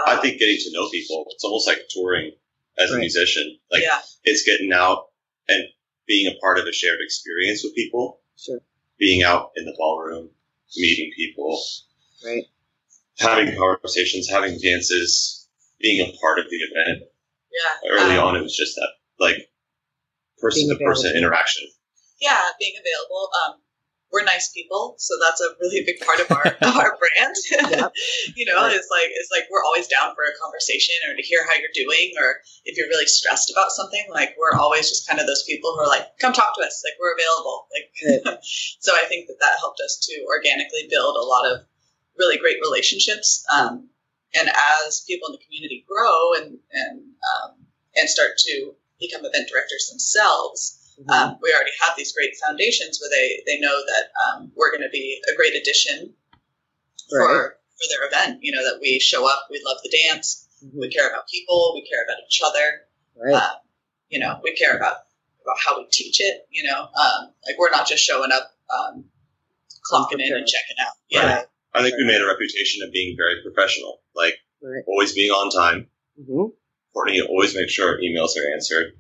[0.06, 2.32] I think getting to know people, it's almost like touring
[2.78, 3.58] as a musician.
[3.70, 5.04] Like yeah, it's getting out
[5.46, 5.68] and
[6.06, 8.60] being a part of a shared experience with people, Sure,
[8.98, 10.30] being out in the ballroom,
[10.76, 11.60] meeting people,
[12.24, 12.44] right,
[13.18, 15.48] having conversations, having dances,
[15.80, 17.02] being a part of the event.
[17.52, 17.90] yeah.
[17.90, 18.88] Early Um, on, it was just that
[19.18, 19.36] like
[20.38, 21.66] person to person interaction.
[22.20, 23.30] yeah, being available.
[23.46, 23.60] Um,
[24.14, 27.34] we're nice people, so that's a really big part of our of our brand.
[27.50, 27.92] Yep.
[28.38, 31.42] you know, it's like it's like we're always down for a conversation or to hear
[31.42, 34.06] how you're doing, or if you're really stressed about something.
[34.08, 36.82] Like we're always just kind of those people who are like, "Come talk to us."
[36.86, 37.66] Like we're available.
[37.74, 38.38] Like
[38.78, 41.66] so, I think that that helped us to organically build a lot of
[42.16, 43.44] really great relationships.
[43.50, 43.90] Um,
[44.34, 44.48] and
[44.86, 49.90] as people in the community grow and and um, and start to become event directors
[49.90, 51.10] themselves, Mhm.
[51.10, 54.82] um, we already have these great foundations where they, they know that um, we're going
[54.82, 56.14] to be a great addition
[57.10, 57.50] for Right.
[57.76, 58.38] for their event.
[58.42, 60.92] You know that we show up, we love the dance, we Mhm.
[60.92, 62.86] care about people, we care about each other.
[63.16, 63.56] right, Um,
[64.08, 64.98] you know, we care about
[65.42, 66.46] about how we teach it.
[66.50, 69.10] You know, um, like we're not just showing up, um,
[69.90, 70.94] clocking in and checking out.
[71.10, 71.46] Yeah, Right.
[71.74, 75.50] I think we made a reputation of being very professional, like right, always being on
[75.50, 75.90] time.
[76.16, 76.46] hmm
[76.92, 78.96] Courtney always make sure emails are answered.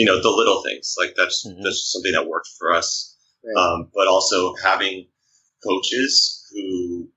[0.00, 1.62] You know, the little things like that's Mhm.
[1.62, 3.14] that's something that worked for us.
[3.44, 3.56] right.
[3.62, 5.08] Um, but also having
[5.62, 7.10] coaches who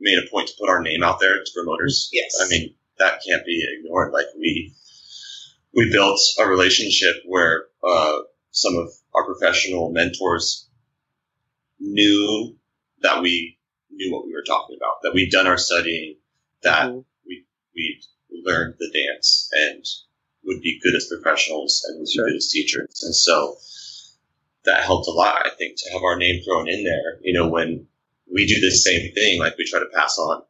[0.00, 2.08] made a point to put our name out there to promoters.
[2.12, 2.36] Yes.
[2.40, 4.12] I mean, that can't be ignored.
[4.12, 4.74] Like we,
[5.72, 8.18] we built a relationship where, uh,
[8.50, 10.68] some of our professional mentors
[11.78, 12.56] knew
[13.02, 13.58] that we
[13.90, 16.16] knew what we were talking about, that we'd done our studying,
[16.62, 17.04] that Mhm.
[17.74, 19.84] we learned the dance and
[20.46, 22.26] would be good as professionals and would Sure.
[22.26, 23.02] be good as teachers.
[23.02, 23.58] And so
[24.64, 27.18] that helped a lot, I think, to have our name thrown in there.
[27.22, 27.86] You know, when
[28.32, 30.42] we do this same thing, like we try to pass on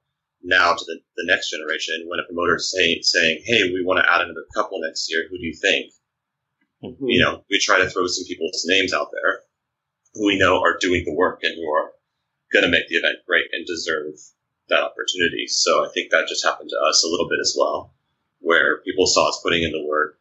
[0.43, 3.99] now to the, the next generation, when a promoter is saying, saying, hey, we want
[4.05, 5.93] to add another couple next year, who do you think?
[6.85, 6.97] Mhm.
[7.01, 9.41] You know, we try to throw some people's names out there
[10.15, 11.93] who we know are doing the work and who are
[12.53, 14.15] going to make the event great and deserve
[14.69, 15.47] that opportunity.
[15.47, 17.95] So I think that just happened to us a little bit as well,
[18.47, 20.21] where people saw us putting in the work,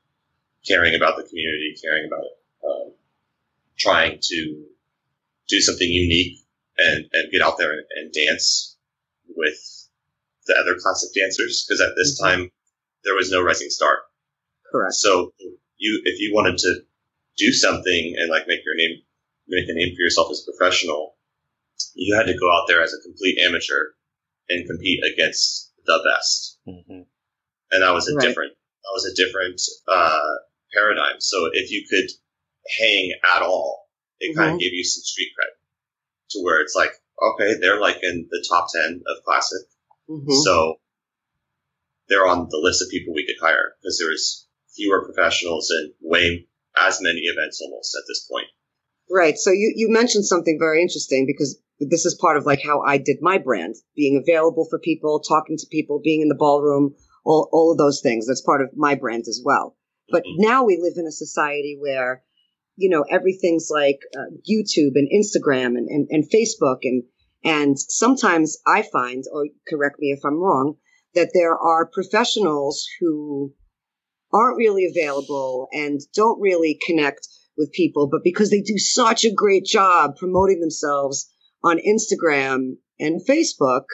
[0.67, 2.25] caring about the community, caring about
[2.67, 2.93] um,
[3.77, 4.65] trying to
[5.47, 6.39] do something unique
[6.79, 8.77] and, and get out there and, and dance
[9.35, 9.59] with
[10.47, 11.65] the other classic dancers.
[11.67, 12.49] Because at this time,
[13.03, 13.99] there was no Rising Star.
[14.71, 14.95] correct.
[14.95, 15.31] So
[15.77, 16.81] you, if you wanted to
[17.37, 19.03] do something and like make your name,
[19.47, 21.15] make a name for yourself as a professional,
[21.93, 23.93] you had to go out there as a complete amateur
[24.49, 26.57] and compete against the best.
[26.65, 27.01] hmm
[27.75, 28.25] And that was a Right.
[28.25, 29.59] different, that was a different,
[29.91, 30.35] uh,
[30.71, 31.19] paradigm.
[31.19, 32.09] So if you could
[32.79, 34.53] hang at all, it kind Mhm.
[34.55, 35.51] of gave you some street cred
[36.31, 39.67] to where it's like, okay, they're like in the top 10 of classic.
[40.09, 40.43] Mhm.
[40.43, 40.79] So
[42.07, 46.47] they're on the list of people we could hire because there's fewer professionals and way
[46.77, 48.47] as many events almost at this point.
[49.09, 49.37] Right.
[49.37, 52.97] So you, you mentioned something very interesting because this is part of like how I
[52.97, 57.49] did my brand, being available for people, talking to people, being in the ballroom, all,
[57.51, 58.27] all of those things.
[58.27, 59.75] That's part of my brand as well.
[60.09, 60.35] But Mhm.
[60.37, 62.23] now we live in a society where,
[62.77, 66.79] you know, everything's like uh, YouTube and Instagram and, and, and Facebook.
[66.83, 67.03] And,
[67.43, 70.77] and sometimes I find, or correct me if I'm wrong,
[71.15, 73.53] that there are professionals who
[74.31, 79.33] aren't really available and don't really connect with people, but because they do such a
[79.33, 81.31] great job promoting themselves
[81.63, 83.85] on Instagram and Facebook,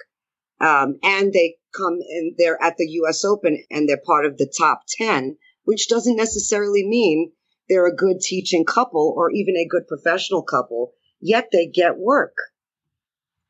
[0.59, 3.23] um, and they come and they're at the U.S.
[3.25, 7.31] Open and they're part of the top 10, which doesn't necessarily mean
[7.69, 10.93] they're a good teaching couple or even a good professional couple.
[11.21, 12.35] yet they get work.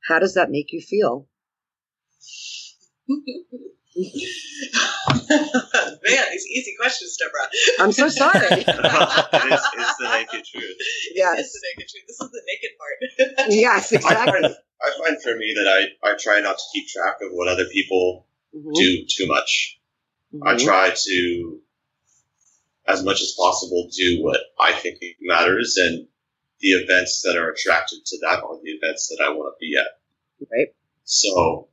[0.08, 1.28] How does that make you feel?
[5.30, 7.50] Man, these easy questions, Deborah.
[7.80, 8.40] I'm so sorry.
[8.52, 10.78] it is, it's the naked truth.
[11.14, 11.40] Yes.
[11.40, 12.04] It's the naked truth.
[12.08, 13.52] This is the naked part.
[13.52, 14.42] yes, I exactly.
[14.42, 17.48] find, I find for me that I, I try not to keep track of what
[17.48, 19.80] other people Mhm, do too much.
[20.46, 20.64] I mhm.
[20.64, 21.62] try to,
[22.88, 26.08] as much as possible, do what I think matters, and
[26.60, 29.76] the events that are attracted to that are the events that I want to be
[29.78, 30.48] at.
[30.52, 30.76] Right.
[31.04, 31.70] So,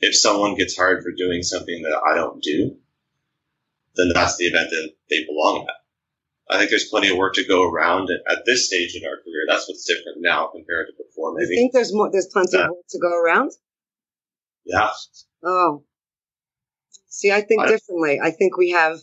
[0.00, 2.76] if someone gets hired for doing something that I don't do,
[3.96, 5.74] then that's the event that they belong at.
[6.54, 9.44] I think there's plenty of work to go around, at this stage in our career,
[9.46, 11.34] that's what's different now compared to before.
[11.34, 12.10] Maybe, think there's more?
[12.10, 12.64] There's plenty Yeah.
[12.64, 13.52] of work to go around.
[14.64, 14.90] yeah.
[15.44, 15.84] Oh,
[17.08, 18.18] see, I think I- differently.
[18.22, 18.98] I think we have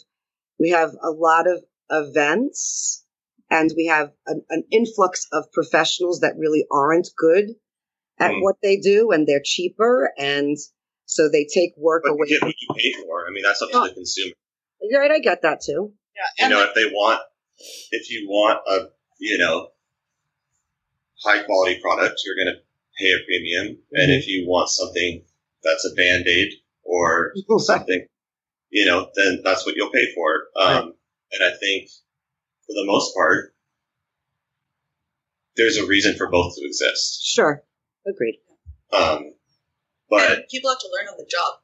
[0.60, 3.06] we have a lot of events,
[3.50, 7.52] and we have an, an influx of professionals that really aren't good
[8.20, 8.42] at Mm.
[8.42, 10.58] what they do, and they're cheaper, and
[11.08, 12.28] so they take work But you away.
[12.28, 13.26] get From, what you pay for.
[13.28, 13.84] I mean, that's up Oh.
[13.84, 14.34] to the consumer.
[14.82, 15.94] you're right, I get that too.
[16.16, 17.22] Yeah, you and know, like, if they want,
[17.92, 18.90] if you want a,
[19.20, 19.70] you know,
[21.24, 22.62] high quality product, you're going to
[23.00, 23.82] pay a premium.
[23.94, 24.18] And Mhm.
[24.20, 25.26] if you want something
[25.64, 28.06] that's a band aid or something,
[28.70, 30.48] you know, then that's what you'll pay for.
[30.56, 30.94] Um,
[31.32, 31.90] and I think
[32.66, 33.56] for the most part,
[35.56, 37.26] there's a reason for both to exist.
[37.26, 37.64] Sure,
[38.06, 38.40] agreed.
[38.92, 39.34] Um,
[40.10, 41.60] but and people have to learn on the job.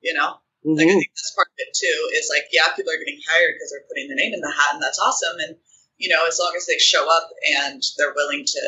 [0.00, 0.98] You know, like I Mhm.
[1.04, 1.98] think that's part of it too.
[2.16, 4.74] Is like, yeah, people are getting hired because they're putting their name in the hat,
[4.74, 5.38] and that's awesome.
[5.40, 5.56] And
[5.98, 7.28] you know, as long as they show up
[7.60, 8.62] and they're willing to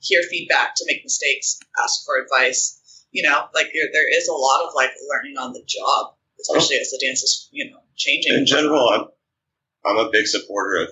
[0.00, 2.78] hear feedback, to make mistakes, ask for advice,
[3.10, 6.76] you know, like there, there is a lot of like learning on the job, especially
[6.76, 8.34] as the dance is, you know, changing.
[8.34, 9.08] in general, I'm,
[9.84, 10.88] I'm a big supporter of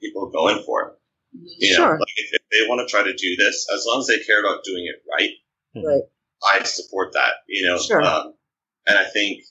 [0.00, 0.92] people going for it.
[1.36, 1.46] Mhm.
[1.58, 1.98] You know, Sure.
[1.98, 4.40] like if, if they want to try to do this, as long as they care
[4.40, 5.30] about doing it right,
[5.76, 6.02] Right.
[6.42, 7.32] I support that.
[7.48, 8.02] You know, Sure.
[8.02, 8.34] um,
[8.86, 9.42] and I think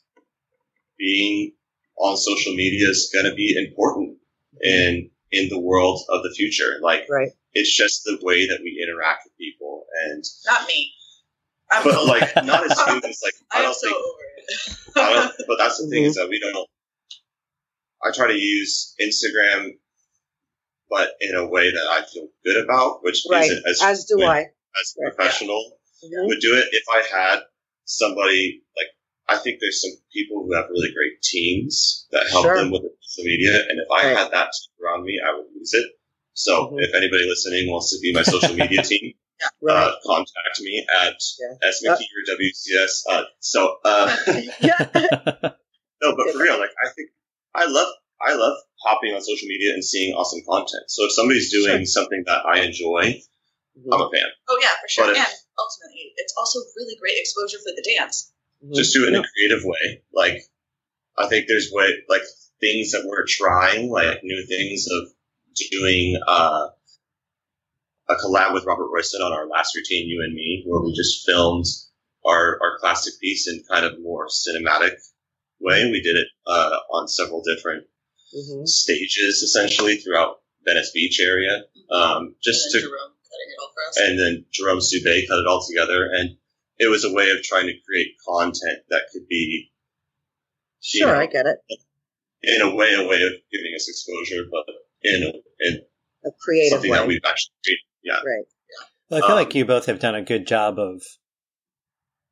[0.98, 1.54] being
[1.98, 4.18] on social media is going to be important
[4.62, 6.80] in in the world of the future.
[6.82, 7.32] Like Right.
[7.54, 10.94] it's just the way that we interact with people, and Not me.
[11.70, 13.22] I'm but over like not as students.
[13.22, 13.94] Like I I don't think.
[13.96, 14.78] over it.
[14.96, 16.08] I don't, but that's the thing Mhm.
[16.08, 16.68] is that we don't.
[18.04, 19.72] I try to use Instagram,
[20.90, 23.44] but in a way that I feel good about, which Right.
[23.52, 24.40] isn't as As do I.
[24.80, 25.14] as Right.
[25.16, 26.28] professional Mhm.
[26.28, 27.40] would do it if I had
[27.86, 28.88] somebody like
[29.30, 32.56] I think there's some people who have really great teams that help Sure.
[32.56, 34.18] them with social media, and if I Right.
[34.18, 35.92] had that around me, I would use it.
[36.34, 36.84] So Mhm.
[36.84, 39.14] if anybody listening wants to be my social media team,
[39.62, 39.76] Right.
[39.76, 41.70] uh, contact me at Yeah.
[41.72, 43.04] smckey or WCS.
[43.10, 44.16] Uh, so uh,
[46.02, 47.10] no, but for real, like I think
[47.54, 50.84] I love I love hopping on social media and seeing awesome content.
[50.90, 53.22] So if somebody's doing something that I enjoy,
[53.92, 54.26] I'm a fan.
[54.50, 55.06] Oh yeah, for sure.
[55.06, 55.28] But if- and
[55.60, 58.32] ultimately, it's also really great exposure for the dance.
[58.74, 59.20] just do it in Yeah.
[59.22, 60.02] a creative way.
[60.14, 60.42] Like,
[61.16, 62.24] I think there's way, like,
[62.60, 65.14] things that we're trying, like new things of
[65.72, 66.70] doing, uh,
[68.10, 71.24] a collab with Robert Royston on our last routine, You and Me, where we just
[71.26, 71.66] filmed
[72.26, 74.94] our, our classic piece in kind of more cinematic
[75.60, 75.90] way.
[75.92, 77.86] We did it, uh, on several different
[78.36, 78.68] Mhm.
[78.68, 81.66] stages, essentially, throughout Venice Beach area.
[81.92, 83.14] Um, just to Jerome
[83.98, 86.06] and then Jerome Soubet cut it all together.
[86.12, 86.38] And
[86.78, 89.70] it was a way of trying to create content that could be,
[90.94, 91.58] you Sure, know, I get it.
[92.44, 94.64] in a way, a way of giving us exposure, but
[95.04, 95.32] in, a,
[95.68, 95.82] in
[96.26, 96.98] A creative something way.
[96.98, 97.82] that we've actually created.
[98.04, 98.16] Yeah.
[98.16, 98.46] Right.
[99.10, 101.02] Well, I feel Um, like you both have done a good job of.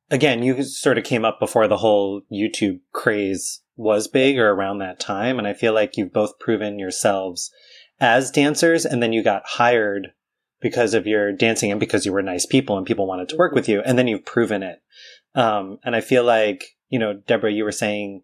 [0.08, 4.78] Again, you sort of came up before the whole YouTube craze was big or around
[4.78, 5.36] that time.
[5.38, 7.50] And I feel like you've both proven yourselves
[7.98, 10.12] as dancers and then you got hired
[10.60, 13.54] because of your dancing and because you were nice people and people wanted to work
[13.54, 13.82] with you.
[13.84, 14.78] And then you've proven it.
[15.34, 18.22] Um, and I feel like, you know, Deborah, you were saying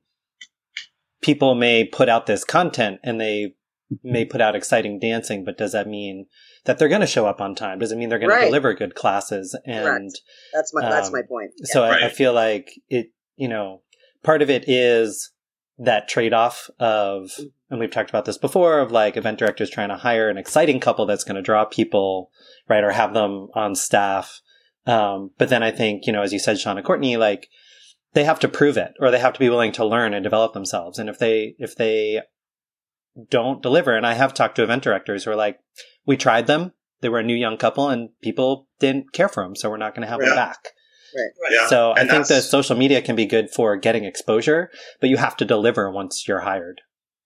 [1.21, 3.55] people may put out this content and they
[4.03, 6.27] may put out exciting dancing, but does that mean
[6.65, 7.79] that they're going to show up on time?
[7.79, 8.41] Does it mean they're going Right.
[8.41, 9.57] to deliver good classes?
[9.67, 10.21] And Correct.
[10.55, 11.51] That's my that's Um, my point.
[11.65, 13.83] so I, I feel like it, you know,
[14.23, 15.31] part of it is
[15.79, 17.31] that trade off of,
[17.71, 20.81] and we've talked about this before, of like event directors trying to hire an exciting
[20.81, 22.31] couple that's going to draw people,
[22.69, 24.41] right, or have them on staff.
[24.87, 27.49] Um, but then I think, you know, as you said, Shauna Courtney, like
[28.13, 30.53] they have to prove it or they have to be willing to learn and develop
[30.53, 30.99] themselves.
[30.99, 32.21] And if they, if they
[33.31, 35.59] don't deliver, and I have talked to event directors who are like,
[36.05, 36.73] we tried them.
[37.01, 39.57] They were a new young couple and people didn't care for them.
[39.57, 40.59] So we're not going to have them back.
[41.15, 41.53] Right.
[41.53, 41.67] Yeah.
[41.67, 45.37] So I think that social media can be good for getting exposure, but you have
[45.39, 46.81] to deliver once you're hired.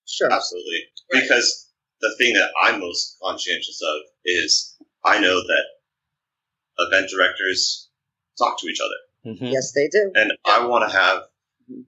[0.05, 0.31] Sure.
[0.31, 0.83] Absolutely.
[1.13, 1.23] Right.
[1.23, 1.71] Because
[2.01, 4.75] the thing that I'm most conscientious of is
[5.05, 5.63] I know that
[6.79, 7.89] event directors
[8.37, 9.33] talk to each other.
[9.35, 9.51] Mhm.
[9.51, 10.11] Yes, they do.
[10.15, 11.23] And I want to have,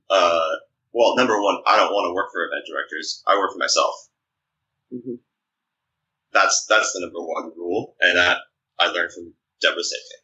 [0.09, 0.49] uh,
[0.91, 3.23] well, number one, I don't want to work for event directors.
[3.27, 3.95] I work for myself.
[4.91, 5.15] hmm
[6.31, 8.37] That's that's the number one rule, and that
[8.79, 10.19] I learned from Deborah Szekely.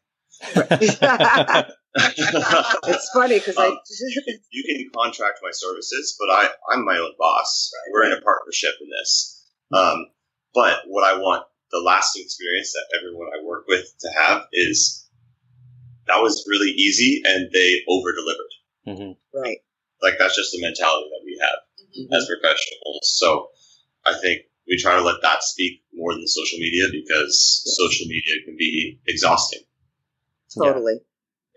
[1.97, 3.67] It's funny because I.
[3.67, 3.77] Um,
[4.51, 7.71] you can contract my services, but I, I'm my own boss.
[7.91, 9.43] We're in a partnership in this.
[9.73, 10.07] Um,
[10.53, 15.09] but what I want the lasting experience that everyone I work with to have is
[16.07, 18.53] that was really easy and they over delivered.
[18.87, 19.17] Mhm.
[19.33, 19.57] right.
[20.01, 21.59] Like that's just the mentality that we have
[21.97, 22.15] Mhm.
[22.15, 23.17] as professionals.
[23.17, 23.49] So
[24.05, 28.43] I think we try to let that speak more than social media because social media
[28.45, 29.63] can be exhausting.
[30.63, 30.99] Totally.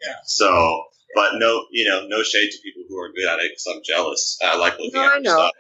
[0.05, 0.15] Yeah.
[0.25, 0.85] So,
[1.15, 3.83] but no, you know, no shade to people who are good at it because I'm
[3.85, 4.39] jealous.
[4.43, 5.31] I like looking No, at I know.
[5.37, 5.53] stuff.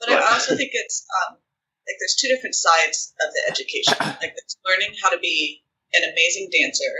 [0.00, 1.34] But I also think it's um,
[1.86, 3.94] like there's two different sides of the education.
[4.22, 5.62] Like it's learning how to be
[5.94, 6.94] an amazing dancer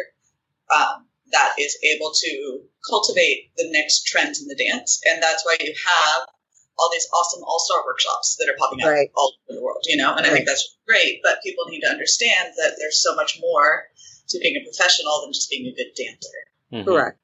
[0.74, 5.57] um, that is able to cultivate the next trends in the dance, and that's why
[5.61, 6.28] you have
[6.78, 9.09] all these awesome all-star workshops that are popping up Right.
[9.16, 9.85] all over the world.
[9.87, 11.20] You know, and I think that's great.
[11.22, 13.85] But people need to understand that there's so much more
[14.29, 16.39] to being a professional than just being a good dancer.
[16.72, 16.85] Mhm.
[16.85, 17.18] Correct.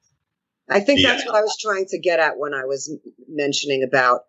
[0.69, 2.95] I think that's what I was trying to get at when I was
[3.27, 4.21] mentioning about,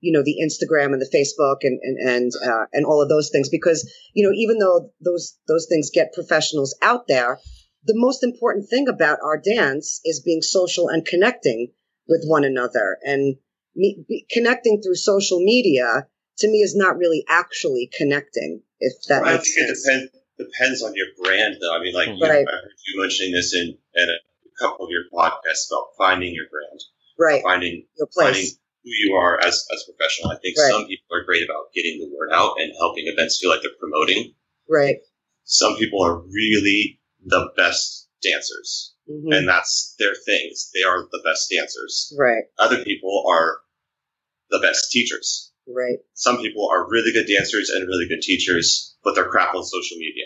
[0.00, 3.30] you know, the Instagram and the Facebook and and and uh, and all of those
[3.30, 7.38] things because you know even though those those things get professionals out there,
[7.84, 11.72] the most important thing about our dance is being social and connecting
[12.08, 13.36] with one another and
[13.76, 16.06] me, be, connecting through social media
[16.38, 18.62] to me is not really actually connecting.
[18.80, 19.84] If that I makes think it sense.
[19.84, 21.74] depends depends on your brand, though.
[21.74, 22.46] I mean, like you, Right.
[22.46, 24.18] I heard you mentioning this in, in a
[24.60, 26.80] couple of your podcasts about finding your brand,
[27.18, 27.42] Right.
[27.42, 28.58] finding Your finding place.
[28.84, 30.30] who you are as as a professional.
[30.30, 30.70] I think Right.
[30.70, 33.78] some people are great about getting the word out and helping events feel like they're
[33.80, 34.34] promoting.
[34.68, 34.96] Right.
[35.44, 40.70] Some people are really the best dancers, hmm and that's their things.
[40.74, 42.12] They are the best dancers.
[42.18, 42.44] Right.
[42.58, 43.58] Other people are
[44.50, 45.52] the best teachers.
[45.66, 45.98] Right.
[46.12, 49.96] some people are really good dancers and really good teachers, but they're crap on social
[49.96, 50.24] media.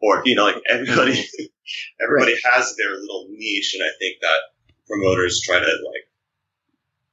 [0.00, 1.24] Or, you know, like everybody,
[2.00, 3.74] everybody has their little niche.
[3.74, 4.38] And I think that
[4.86, 6.06] promoters try to like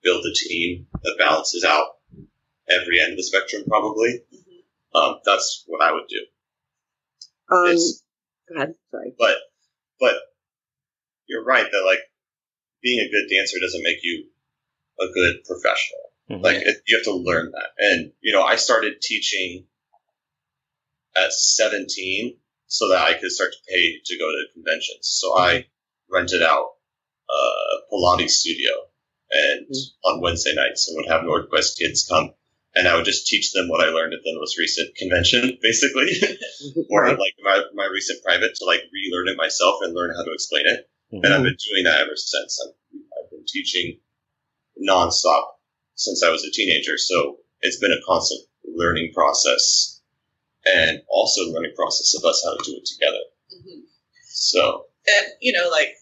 [0.03, 1.87] build a team that balances out
[2.69, 4.21] every end of the spectrum, probably.
[4.93, 6.25] Um, that's what I would do.
[7.55, 8.03] Um, It's-
[8.49, 8.75] go ahead.
[8.91, 9.13] Sorry.
[9.17, 9.37] but,
[9.99, 10.13] but
[11.25, 11.99] you're right that like
[12.83, 14.25] being a good dancer doesn't make you
[14.99, 16.12] a good professional.
[16.29, 16.41] Mhm.
[16.43, 17.69] Like it, you have to learn that.
[17.77, 19.67] And you know, I started teaching
[21.15, 25.01] at 17 so that I could start to pay to go to conventions.
[25.01, 25.67] So I
[26.09, 26.69] rented out
[27.29, 28.71] a Pilates studio
[29.31, 29.67] and
[30.05, 32.33] on Wednesday nights and would have Northwest kids come
[32.75, 36.09] and I would just teach them what I learned at the most recent convention, basically,
[36.89, 40.31] or like my, my recent private to like relearn it myself and learn how to
[40.33, 40.89] explain it.
[41.13, 41.23] Mhm.
[41.23, 42.59] And I've been doing that ever since.
[42.65, 42.73] I've,
[43.23, 43.99] I've been teaching
[44.81, 45.43] nonstop
[45.95, 46.97] since I was a teenager.
[46.97, 50.01] So it's been a constant learning process
[50.65, 53.23] and also learning process of us how to do it together.
[53.53, 53.83] Mhm.
[54.29, 55.95] So and you know like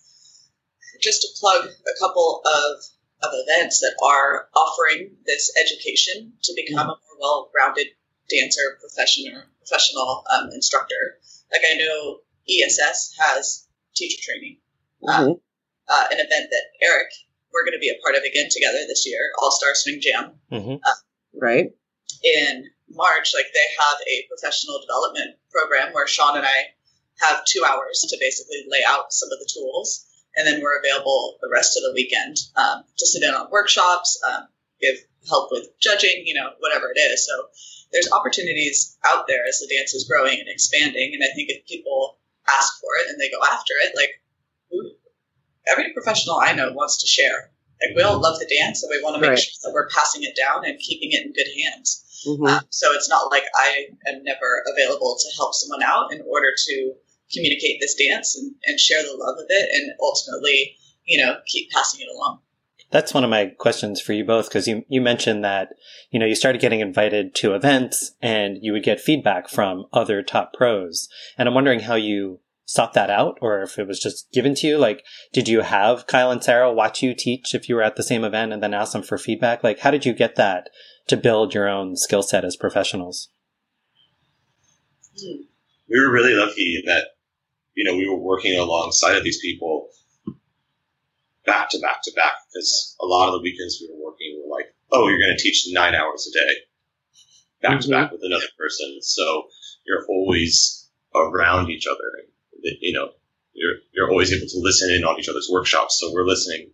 [1.01, 2.83] just to plug a couple of
[3.23, 7.87] of events that are offering this education to become a more well-rounded
[8.29, 11.19] dancer professional professional um, instructor
[11.51, 14.57] like i know ess has teacher training
[15.03, 15.39] Mhm.
[15.87, 17.11] uh, an event that eric
[17.53, 20.39] we're going to be a part of again together this year all star swing jam
[20.51, 20.79] Mhm.
[21.33, 21.71] Right.
[22.23, 26.75] in March, like they have a professional development program where Sean and I
[27.21, 31.37] have two hours to basically lay out some of the tools, and then we're available
[31.41, 34.47] the rest of the weekend um, to sit in on workshops, um,
[34.81, 34.95] give
[35.29, 37.25] help with judging, you know, whatever it is.
[37.25, 37.47] So
[37.93, 41.65] there's opportunities out there as the dance is growing and expanding, and I think if
[41.65, 42.17] people
[42.49, 44.19] ask for it and they go after it, like
[44.69, 44.91] who,
[45.71, 47.51] every professional I know wants to share.
[47.81, 49.39] Like we all love the dance, and we want to make Right.
[49.39, 52.05] sure that we're passing it down and keeping it in good hands.
[52.27, 52.47] Mhm.
[52.47, 56.49] Um, so it's not like I am never available to help someone out in order
[56.67, 56.93] to
[57.33, 61.71] communicate this dance and, and share the love of it and ultimately, you know, keep
[61.71, 62.41] passing it along.
[62.91, 65.69] That's one of my questions for you both because you, you mentioned that,
[66.11, 70.21] you know, you started getting invited to events and you would get feedback from other
[70.21, 71.07] top pros.
[71.37, 74.67] And I'm wondering how you sought that out or if it was just given to
[74.67, 74.77] you.
[74.77, 75.03] Like,
[75.33, 78.23] did you have Kyle and Sarah watch you teach if you were at the same
[78.23, 79.63] event and then ask them for feedback?
[79.63, 80.69] Like, how did you get that
[81.07, 83.29] to build your own skill set as professionals?
[85.89, 87.07] we were really lucky that,
[87.75, 89.89] you know, we were working alongside of these people
[91.45, 94.55] back to back to back because a lot of the weekends we were working were
[94.55, 96.55] like, oh, you're going to teach nine hours a day
[97.61, 97.93] back to mm-hmm.
[97.93, 98.97] back with another person.
[99.01, 99.47] So
[99.85, 102.27] you're always around each other.
[102.63, 103.11] You know,
[103.53, 105.99] you're you're always able to listen in on each other's workshops.
[105.99, 106.71] So we're listening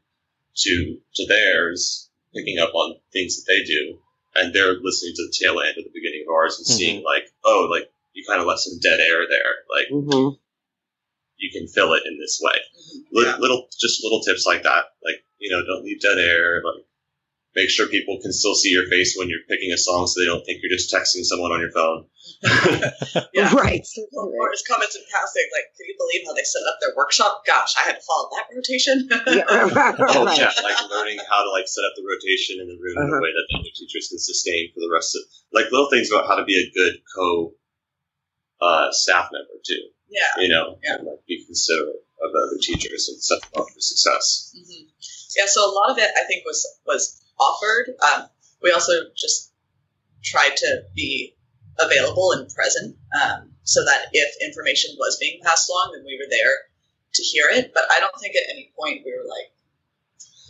[0.57, 3.99] to to theirs, picking up on things that they do,
[4.35, 6.77] and they're listening to the tail end of the beginning of ours and Mhm.
[6.77, 9.55] seeing like, oh, like you kind of left some dead air there.
[9.69, 10.29] Like hmm
[11.39, 12.59] you can fill it in this way.
[13.11, 13.37] Li- Yeah.
[13.37, 14.85] Little, just little tips like that.
[15.03, 16.63] Like you know, don't leave dead air.
[16.63, 16.83] Like
[17.57, 20.29] make sure people can still see your face when you're picking a song, so they
[20.29, 22.05] don't think you're just texting someone on your phone.
[23.33, 23.49] Yeah.
[23.53, 23.85] Right.
[24.13, 26.93] Or or his comments in passing, like, can you believe how they set up their
[26.95, 27.41] workshop?
[27.45, 28.95] Gosh, I had to follow that rotation.
[29.37, 29.45] Yeah.
[29.49, 30.37] Oh right.
[30.37, 33.17] yeah, like learning how to like set up the rotation in the room in Uh-huh.
[33.17, 35.21] a way that the other teachers can sustain for the rest of
[35.53, 37.53] like little things about how to be a good co
[38.61, 39.81] uh, staff member too.
[40.09, 40.33] yeah.
[40.41, 40.95] You know, Yeah.
[40.97, 44.51] and like be considerate of other teachers and set them up for success.
[44.55, 44.89] hmm
[45.37, 47.93] Yeah, so a lot of it I think was was offered.
[48.01, 48.29] Um,
[48.61, 49.53] we also just
[50.23, 51.35] tried to be
[51.79, 56.29] available and present um, so that if information was being passed along, then we were
[56.29, 56.55] there
[57.13, 57.71] to hear it.
[57.73, 59.51] But I don't think at any point we were like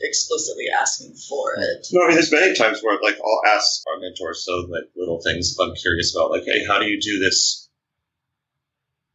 [0.01, 1.87] explicitly asking for it.
[1.91, 5.21] No, I mean, there's many times where like I'll ask our mentors so like little
[5.21, 7.69] things if I'm curious about like, hey, how do you do this?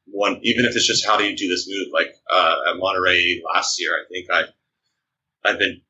[0.07, 1.89] One, even if it's just how do you do this move?
[1.93, 5.81] Like uh, at Monterey last year, I think I I've been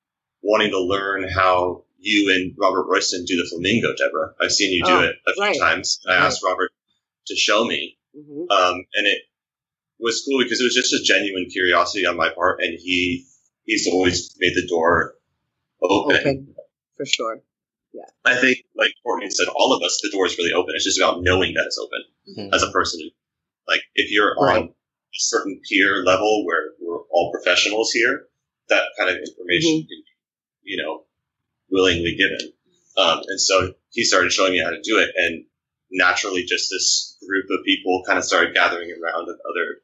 [0.42, 4.34] wanting to learn how you and Robert Royston do the flamingo, Deborah.
[4.40, 5.58] I've seen you do Oh, it a few right.
[5.58, 6.00] times.
[6.08, 6.22] I Right.
[6.24, 6.72] asked Robert
[7.28, 8.50] to show me, Mhm.
[8.50, 9.22] um, and it
[10.00, 13.26] was cool because it was just a genuine curiosity on my part, and he
[13.64, 15.16] he's always made the door
[15.80, 16.16] open.
[16.16, 16.54] Open,
[16.96, 17.42] for sure.
[17.92, 18.02] Yeah.
[18.24, 20.74] I think, like Courtney said, all of us, the door is really open.
[20.74, 22.54] It's just about knowing that it's open Mhm.
[22.54, 23.10] as a person.
[23.68, 24.62] Like, if you're Right.
[24.62, 24.74] on a
[25.12, 28.28] certain peer level where we're all professionals here,
[28.68, 29.88] that kind of information Mm-hmm.
[29.88, 30.11] can be,
[30.62, 31.04] you know,
[31.70, 32.52] willingly given.
[32.96, 35.10] Um, and so he started showing me how to do it.
[35.16, 35.44] And
[35.90, 39.82] naturally, just this group of people kind of started gathering around of other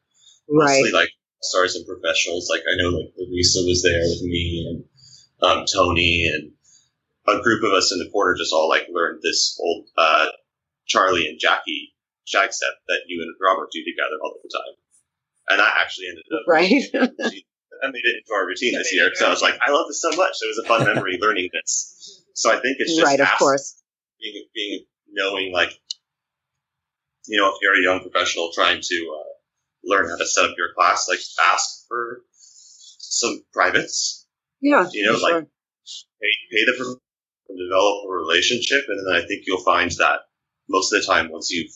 [0.50, 0.80] Right.
[0.80, 1.10] mostly like
[1.42, 2.48] stars and professionals.
[2.50, 4.84] Like I know like Lisa was there with me and
[5.42, 6.52] um, Tony and
[7.28, 10.26] a group of us in the quarter just all like learned this old uh,
[10.86, 11.92] Charlie and Jackie
[12.24, 14.74] shag step that you and Robert do together all the time.
[15.50, 17.42] And I actually ended up Right.
[17.82, 19.10] I made it into our routine this year.
[19.14, 20.36] So I was like, I love this so much.
[20.42, 22.24] It was a fun memory learning this.
[22.34, 23.82] So I think it's just right, of ask- course.
[24.20, 25.70] being, being knowing like
[27.26, 29.28] you know if you're a young professional trying to uh,
[29.84, 31.18] learn how to set up your class like
[31.52, 34.26] ask for some privates
[34.60, 34.86] Yeah.
[34.92, 35.32] you know, for like-
[35.84, 36.08] sure.
[36.20, 37.00] pay, pay them for
[37.56, 40.20] develop a relationship and then i think you'll find that
[40.68, 41.72] most of the time once you've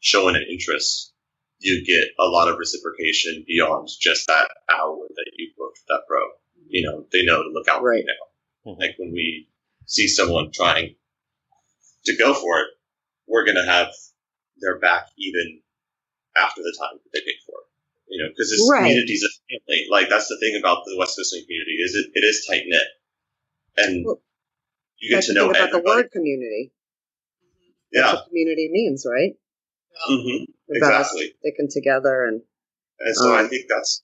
[0.00, 1.12] shown an interest
[1.60, 6.02] you get a lot of reciprocation beyond just that hour that you booked with that
[6.08, 6.20] pro
[6.68, 8.06] you know they know to look out for you Right.
[8.06, 8.78] now Mhm.
[8.80, 9.48] like when we
[9.86, 10.96] see someone trying
[12.06, 12.68] to go for it,
[13.26, 13.88] we're going to have
[14.60, 15.60] their back even
[16.36, 17.68] after the time that they paid for it.
[18.08, 18.82] You know, because this Right.
[18.86, 19.86] community is a family.
[19.90, 22.88] Like that's the thing about the West Coast community is it, it is tight knit,
[23.76, 24.20] and Well,
[24.98, 26.72] you get to know thing about the word community.
[27.92, 29.34] That's Yeah, what community means, right?
[30.08, 31.34] Hmm us exactly.
[31.40, 32.42] sticking together and
[33.00, 34.02] And so I Um, think that's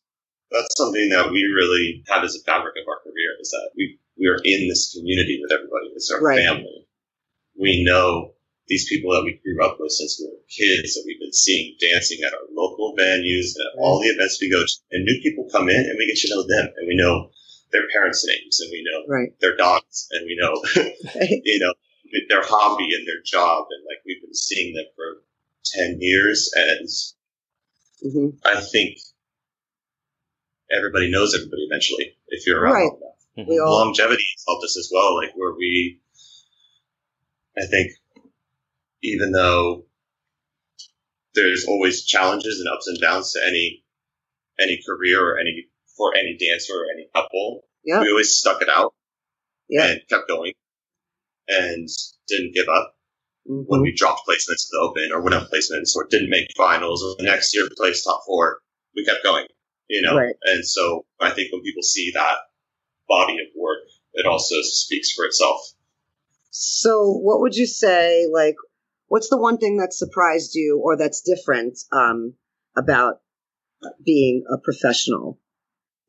[0.50, 3.98] that's something that we really have as a fabric of our career is that we
[4.18, 5.88] we are in this community with everybody.
[5.94, 6.38] It's our Right.
[6.38, 6.86] family.
[7.58, 8.34] We know
[8.68, 11.76] these people that we grew up with since we were kids that we've been seeing
[11.80, 14.72] dancing at our local venues and at all the events we go to.
[14.90, 17.30] And new people come in and we get to know them and we know
[17.72, 19.30] their parents' names and we know right.
[19.40, 20.54] their dogs and we know
[21.44, 21.74] you know
[22.28, 25.22] their hobby and their job and like we've been seeing them for
[25.74, 26.88] ten years and
[28.12, 28.98] hmm I think
[30.76, 32.92] everybody knows everybody eventually if you're around Right.
[32.92, 33.48] long enough.
[33.48, 33.66] Mhm.
[33.66, 36.00] All Longevity has helped us as well, like where we,
[37.56, 37.92] I think,
[39.02, 39.86] even though
[41.34, 43.84] there's always challenges and ups and downs to any
[44.58, 48.68] any career or any for any dancer or any couple, yeah we always stuck it
[48.70, 48.94] out
[49.68, 50.54] yeah and kept going
[51.48, 51.88] and
[52.28, 52.95] didn't give up
[53.48, 53.64] mhm.
[53.66, 57.02] when we dropped placements to the open or went up placements or didn't make finals
[57.02, 58.58] or the next year placed top four,
[58.94, 59.46] we kept going,
[59.88, 60.16] you know?
[60.16, 60.34] Right.
[60.42, 62.36] And so I think when people see that
[63.08, 63.80] body of work,
[64.14, 65.60] it also speaks for itself.
[66.50, 68.26] So, what would you say?
[68.32, 68.56] Like,
[69.08, 72.34] what's the one thing that surprised you, or that's different um,
[72.74, 73.20] about
[74.02, 75.38] being a professional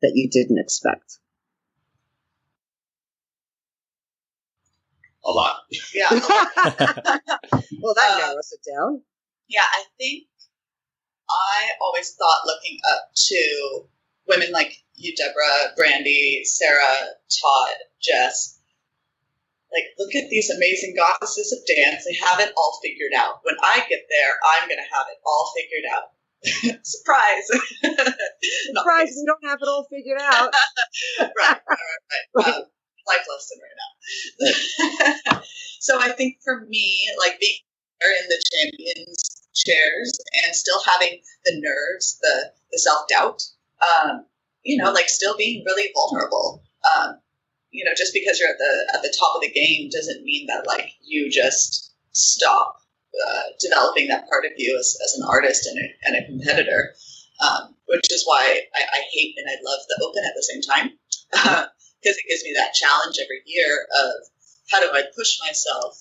[0.00, 1.18] that you didn't expect?
[5.22, 5.57] A lot.
[5.94, 6.08] Yeah.
[6.10, 9.02] well, that Uh, narrows it down.
[9.48, 10.24] Yeah, I think
[11.28, 13.88] I always thought looking up to
[14.26, 16.96] women like you, Deborah, Brandy, Sarah,
[17.40, 18.58] Todd, Jess,
[19.72, 22.04] like, look at these amazing goddesses of dance.
[22.04, 23.40] They have it all figured out.
[23.42, 26.08] When I get there, I'm going to have it all figured out.
[26.84, 27.46] Surprise!
[28.74, 29.12] Surprise!
[29.14, 30.52] We don't have it all figured out.
[31.20, 32.34] right, right, right.
[32.34, 32.54] right.
[32.54, 32.62] Um,
[33.08, 33.78] life lesson right
[35.32, 35.42] now.
[35.80, 37.58] so I think for me, like being
[38.00, 43.42] in the champions chairs and still having the nerves, the the self doubt,
[43.82, 44.24] um,
[44.62, 46.62] you know, like still being really vulnerable.
[46.84, 47.18] Um,
[47.70, 50.46] you know, just because you're at the at the top of the game doesn't mean
[50.46, 52.76] that like you just stop
[53.28, 56.94] uh, developing that part of you as, as an artist and a, and a competitor.
[57.40, 60.60] Um, which is why I, I, hate and I love the open at the same
[60.60, 61.68] time
[62.00, 64.28] because it gives me that challenge every year of
[64.70, 65.98] how do I push myself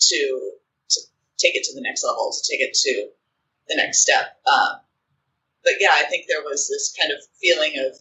[0.00, 0.52] to
[0.90, 1.00] to
[1.38, 3.08] take it to the next level, to take it to
[3.68, 4.36] the next step.
[4.46, 4.80] Um,
[5.62, 7.96] but yeah, I think there was this kind of feeling of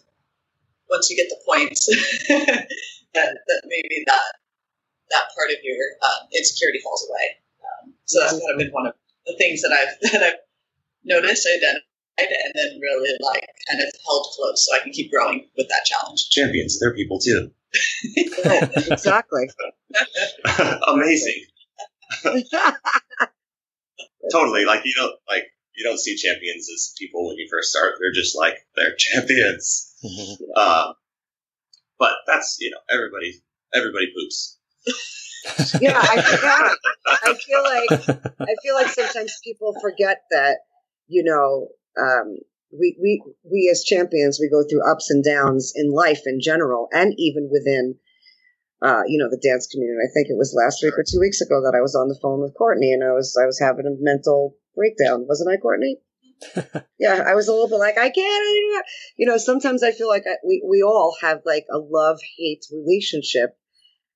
[0.90, 1.86] once you get the points,
[2.30, 2.68] that,
[3.14, 4.34] that maybe that
[5.10, 7.38] that part of your um, insecurity falls away.
[7.62, 8.94] Um, so that's kind of been one of
[9.26, 10.42] the things that I've that I've
[11.04, 11.89] noticed, identified,
[12.28, 15.86] and then really like kind of held close so I can keep growing with that
[15.86, 16.30] challenge.
[16.30, 17.52] Champions, they're people too.
[18.16, 19.50] exactly.
[20.88, 21.46] Amazing.
[24.32, 24.66] totally.
[24.66, 25.44] Like you don't like
[25.76, 27.96] you don't see champions as people when you first start.
[28.00, 29.96] They're just like they're champions.
[30.56, 30.94] Uh,
[31.98, 33.42] but that's you know everybody
[33.74, 34.58] everybody poops.
[35.80, 36.78] yeah, I forgot.
[37.06, 37.92] I feel like
[38.40, 40.60] I feel like sometimes people forget that
[41.08, 42.38] you know um,
[42.72, 46.88] we we we as champions we go through ups and downs in life in general
[46.92, 47.96] and even within
[48.82, 50.00] uh, you know the dance community.
[50.00, 52.20] I think it was last week or two weeks ago that I was on the
[52.22, 56.00] phone with Courtney and I was I was having a mental breakdown, wasn't I, Courtney?
[57.00, 58.86] yeah, I was a little bit like, I can't,
[59.18, 62.66] you know, sometimes I feel like I, we, we all have like a love hate
[62.72, 63.58] relationship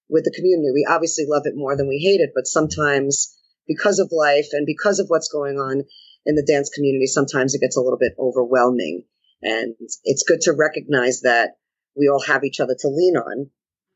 [0.10, 0.72] with the community.
[0.74, 3.36] We obviously love it more than we hate it, but sometimes
[3.68, 5.84] because of life and because of what's going on
[6.26, 9.04] in the dance community, sometimes it gets a little bit overwhelming.
[9.42, 11.58] And it's good to recognize that
[11.98, 13.50] we all have each other to lean on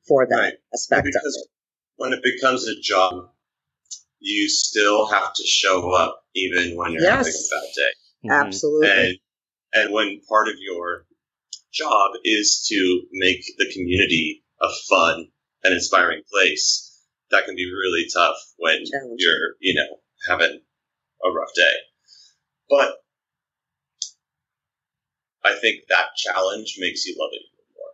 [0.07, 0.53] for that right.
[0.73, 1.51] aspect because of it.
[1.95, 3.30] When it becomes a job,
[4.19, 7.25] you still have to show up even when you're yes.
[7.25, 8.28] having a bad day.
[8.28, 8.47] Mm-hmm.
[8.47, 8.89] Absolutely.
[8.89, 9.17] And,
[9.73, 11.05] and when part of your
[11.73, 15.28] job is to make the community a fun
[15.63, 17.01] and inspiring place,
[17.32, 18.84] that can be really tough when
[19.17, 19.97] you're, you know,
[20.28, 20.59] having
[21.23, 21.73] a rough day.
[22.70, 23.03] But
[25.43, 27.91] I think that challenge makes you love it even more.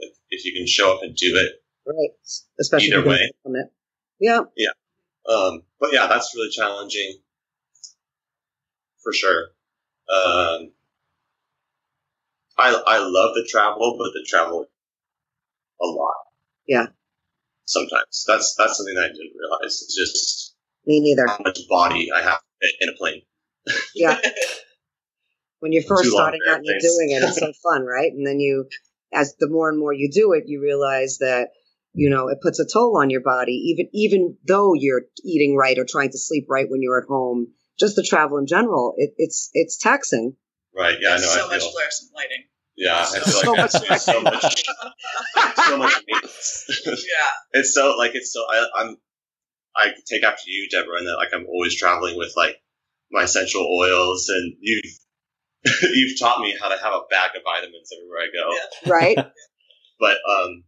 [0.00, 2.10] Like if you can show up and do it, right?
[2.58, 3.30] Especially either way.
[4.18, 4.40] Yeah.
[4.56, 4.70] Yeah.
[5.28, 7.18] Um, but yeah, that's really challenging
[9.02, 9.48] for sure.
[10.08, 10.72] Um,
[12.58, 14.66] I I love the travel, but the travel
[15.80, 16.14] a lot.
[16.66, 16.86] Yeah.
[17.66, 19.82] Sometimes that's that's something that I didn't realize.
[19.82, 20.54] It's just
[20.86, 21.26] me neither.
[21.26, 22.40] How much body I have
[22.80, 23.22] in a plane.
[23.94, 24.18] Yeah.
[25.60, 28.12] When you're first starting out and you're doing it, it's so fun, right?
[28.12, 28.68] And then you,
[29.12, 31.48] as the more and more you do it, you realize that
[31.96, 35.78] you know it puts a toll on your body even even though you're eating right
[35.78, 37.48] or trying to sleep right when you're at home
[37.80, 40.36] just the travel in general it, it's it's taxing.
[40.76, 42.44] Right yeah i know so I much fluorescent lighting.
[42.76, 44.64] Yeah so, I feel so like much so much.
[45.56, 45.94] So much
[46.86, 47.30] yeah.
[47.52, 48.96] It's so like it's so I, i'm
[49.74, 52.56] i take after you deborah and that like i'm always traveling with like
[53.10, 54.98] my essential oils and you've
[55.94, 58.92] you've taught me how to have a bag of vitamins everywhere i go yeah.
[58.92, 59.32] right
[59.98, 60.64] but um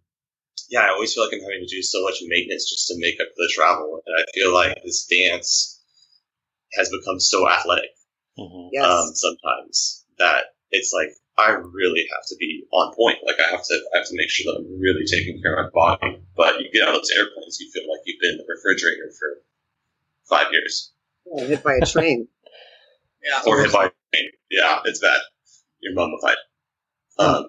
[0.68, 3.16] yeah, I always feel like I'm having to do so much maintenance just to make
[3.20, 4.02] up for the travel.
[4.04, 5.80] And I feel like this dance
[6.74, 7.96] has become so athletic
[8.38, 8.68] mm-hmm.
[8.72, 8.84] yes.
[8.84, 13.18] um, sometimes that it's like I really have to be on point.
[13.24, 15.72] Like I have to, I have to make sure that I'm really taking care of
[15.72, 16.20] my body.
[16.36, 19.10] But you get out of those airplanes, you feel like you've been in the refrigerator
[19.16, 19.40] for
[20.28, 20.92] five years.
[21.34, 22.28] Oh, hit by a train.
[23.22, 23.40] yeah.
[23.46, 24.30] Or hit by a train.
[24.50, 25.20] Yeah, it's bad.
[25.80, 26.36] You're mummified.
[27.18, 27.46] Um,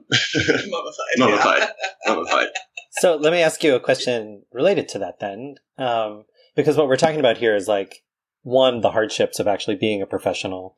[0.68, 1.18] mummified.
[1.18, 1.70] mummified.
[2.08, 2.48] mummified.
[2.94, 5.56] So let me ask you a question related to that then.
[5.78, 6.26] Um,
[6.56, 8.04] because what we're talking about here is like,
[8.42, 10.76] one, the hardships of actually being a professional.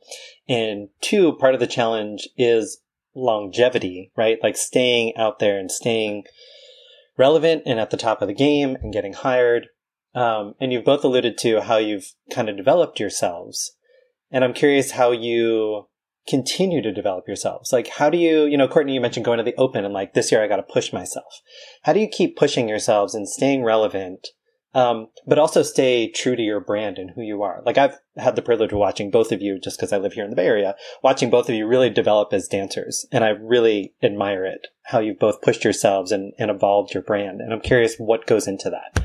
[0.50, 2.82] And two, part of the challenge is
[3.16, 4.38] longevity, right?
[4.42, 6.24] Like staying out there and staying
[7.18, 9.68] relevant and at the top of the game and getting hired.
[10.14, 13.76] Um, and you've both alluded to how you've kind of developed yourselves.
[14.30, 15.88] And I'm curious how you
[16.28, 17.74] continue to develop yourselves?
[17.74, 20.14] Like, how do you, you know, Courtney, you mentioned going to the open and like
[20.14, 21.42] this year I got to push myself.
[21.84, 24.28] How do you keep pushing yourselves and staying relevant,
[24.74, 27.62] um, but also stay true to your brand and who you are?
[27.66, 30.24] Like, I've had the privilege of watching both of you just because I live here
[30.24, 33.06] in the Bay Area, watching both of you really develop as dancers.
[33.12, 37.42] And I really admire it, how you've both pushed yourselves and, and evolved your brand.
[37.42, 39.01] And I'm curious what goes into that.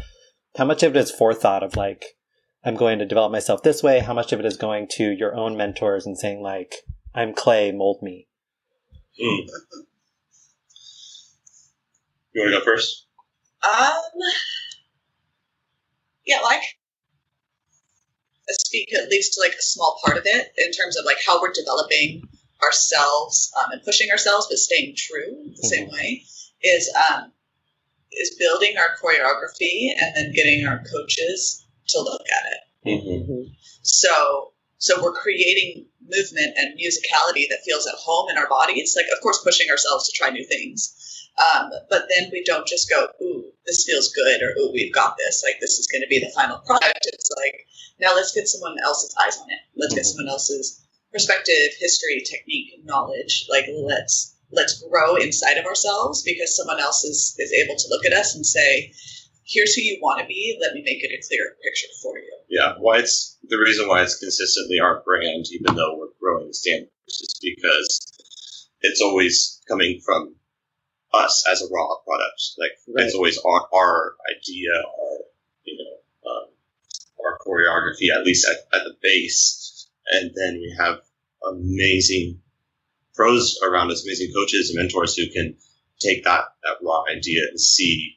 [0.57, 2.17] How much of it is forethought of like,
[2.65, 4.01] I'm going to develop myself this way?
[4.01, 6.77] How much of it is going to your own mentors and saying like,
[7.15, 8.27] I'm clay, mold me?
[9.21, 9.47] Mm.
[12.33, 13.07] You want to go first?
[13.65, 14.03] Um,
[16.27, 16.63] yeah, like
[18.49, 21.41] I speak at least like a small part of it in terms of like how
[21.41, 22.23] we're developing
[22.63, 25.67] ourselves um, and pushing ourselves, but staying true the mm-hmm.
[25.67, 26.25] same way
[26.63, 27.33] is um,
[28.17, 32.63] is building our choreography and then getting our coaches to look at it.
[32.89, 33.53] Mm-hmm.
[33.83, 38.95] So so we're creating movement and musicality that feels at home in our bodies.
[38.97, 41.03] Like of course pushing ourselves to try new things.
[41.37, 45.17] Um, but then we don't just go, ooh, this feels good, or ooh, we've got
[45.19, 45.43] this.
[45.45, 47.07] Like this is going to be the final product.
[47.13, 47.67] It's like
[48.01, 49.59] now let's get someone else's eyes on it.
[49.77, 50.17] Let's get mm-hmm.
[50.17, 53.47] someone else's perspective, history, technique, knowledge.
[53.51, 58.05] Like let's let's grow inside of ourselves because someone else is is able to look
[58.07, 58.93] at us and say,
[59.45, 60.59] here's who you want to be.
[60.61, 62.39] Let me make it a clear picture for you.
[62.49, 66.55] Yeah, why it's the reason why it's consistently our brand, even though we're growing the
[66.55, 70.37] standards, is because it's always coming from
[71.13, 72.43] us as a raw product.
[72.59, 73.07] Like right.
[73.07, 75.19] it's always our, our idea, our
[75.65, 76.49] you know, um,
[77.25, 81.01] our choreography, at least at, at the base, and then we have
[81.49, 82.41] amazing
[83.17, 85.57] pros around us, amazing coaches and mentors who can
[85.99, 88.17] take that that raw idea and see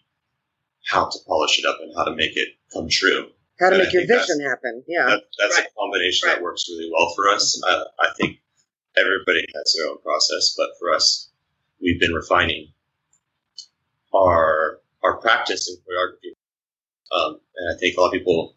[0.85, 3.27] how to polish it up and how to make it come true.
[3.59, 4.83] How to and make your vision happen.
[4.87, 5.05] Yeah.
[5.05, 5.67] That, that's right.
[5.67, 6.35] a combination right.
[6.35, 7.61] that works really well for us.
[7.67, 8.39] Uh, I think
[8.97, 11.29] everybody has their own process, but for us,
[11.81, 12.73] we've been refining
[14.13, 16.35] our our practice in choreography.
[17.11, 18.55] Um, and I think a lot of people,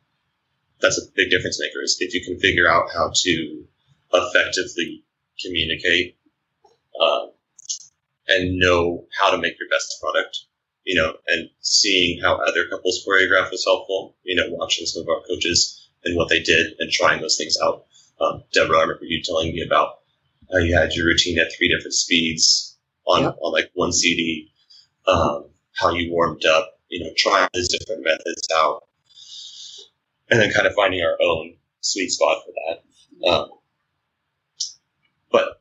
[0.81, 3.65] that's a big difference maker is if you can figure out how to
[4.13, 5.05] effectively
[5.41, 6.17] communicate
[7.03, 7.27] uh,
[8.29, 10.39] and know how to make your best product,
[10.85, 15.09] you know, and seeing how other couples choreograph was helpful, you know, watching some of
[15.09, 17.87] our coaches and what they did and trying those things out.
[18.21, 19.99] Um, Deborah, I remember you telling me about
[20.53, 22.77] how you had your routine at three different speeds
[23.07, 23.37] on, yep.
[23.41, 24.53] on like one CD
[25.07, 28.85] um, how you warmed up, you know, trying these different methods out,
[30.31, 33.29] and then kind of finding our own sweet spot for that.
[33.29, 33.49] Um,
[35.31, 35.61] but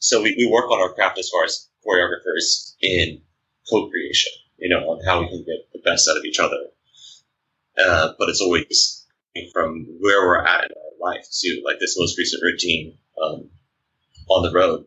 [0.00, 3.20] so we, we work on our craft as far as choreographers in
[3.68, 6.56] co-creation, you know, on how we can get the best out of each other.
[7.78, 9.06] Uh, but it's always
[9.52, 11.62] from where we're at in our life too.
[11.64, 13.50] Like this most recent routine um,
[14.28, 14.86] on the road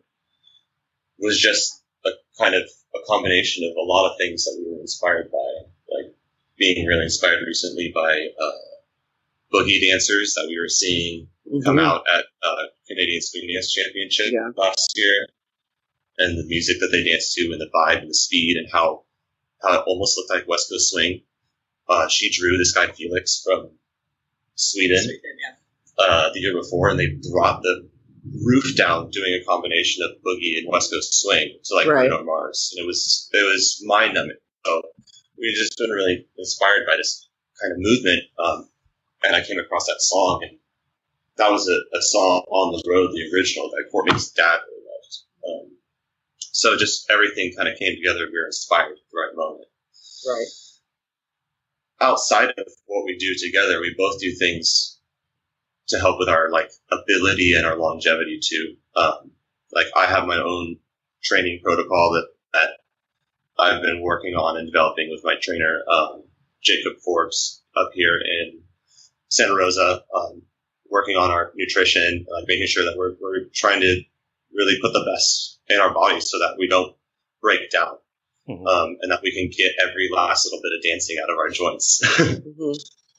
[1.19, 2.63] was just a kind of
[2.95, 6.13] a combination of a lot of things that we were inspired by, like
[6.57, 8.51] being really inspired recently by uh,
[9.53, 11.61] boogie dancers that we were seeing mm-hmm.
[11.63, 14.49] come out at uh, Canadian Swing Dance Championship yeah.
[14.55, 15.27] last year,
[16.17, 19.03] and the music that they danced to, and the vibe, and the speed, and how
[19.61, 21.21] how it almost looked like West Coast swing.
[21.89, 23.69] Uh, she drew this guy Felix from
[24.55, 26.05] Sweden, Sweden yeah.
[26.05, 27.89] uh, the year before, and they brought the
[28.45, 32.09] roof down doing a combination of boogie and West Coast swing to like right.
[32.09, 34.37] Bruno Mars, and it was it was mind numbing.
[34.65, 34.81] So
[35.37, 37.27] we've just been really inspired by this
[37.61, 38.69] kind of movement, um,
[39.23, 40.57] and I came across that song, and
[41.37, 45.17] that was a, a, song on the road, the original that Courtney's dad really loved.
[45.47, 45.77] Um,
[46.39, 48.27] so just everything kind of came together.
[48.31, 49.67] We were inspired at the right moment.
[50.27, 50.47] Right.
[52.01, 54.99] Outside of what we do together, we both do things
[55.87, 58.75] to help with our like ability and our longevity too.
[58.95, 59.31] Um,
[59.73, 60.77] like I have my own
[61.23, 62.69] training protocol that, that
[63.57, 66.23] I've been working on and developing with my trainer, um,
[66.61, 68.61] Jacob Forbes up here in
[69.29, 70.43] Santa Rosa, um,
[70.93, 74.01] working on our nutrition, like making sure that we're, we're trying to
[74.53, 76.95] really put the best in our bodies so that we don't
[77.41, 77.97] break down.
[78.47, 78.67] Mm-hmm.
[78.67, 81.49] Um, and that we can get every last little bit of dancing out of our
[81.49, 82.71] joints mm-hmm.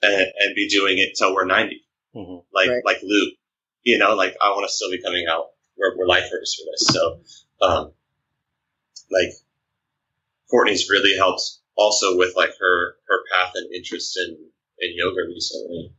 [0.03, 1.81] and, and, be doing it till we're 90
[2.15, 2.45] mm-hmm.
[2.53, 2.83] like right.
[2.85, 3.31] like Lou,
[3.85, 5.47] You know, like I want to still be coming out.
[5.79, 7.93] We're, we're lifers for this, so um,
[9.11, 9.33] like
[10.51, 11.41] Courtney's really helped
[11.75, 14.37] also with like her her path and interest in
[14.79, 15.95] in yoga recently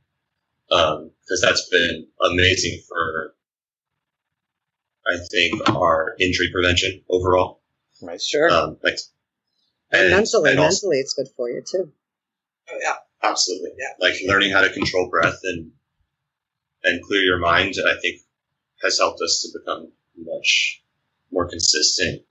[0.69, 3.35] because um, that's been amazing for
[5.07, 7.61] I think our injury prevention overall.
[8.01, 8.49] Right, sure.
[8.49, 8.97] Um, like
[9.91, 11.91] and, and mentally, and also, mentally, it's good for you too.
[12.71, 13.71] Oh yeah, absolutely.
[13.77, 15.71] Yeah, like learning how to control breath and
[16.83, 18.21] and clear your mind, I think
[18.83, 20.83] has helped us to become much
[21.31, 22.23] more consistent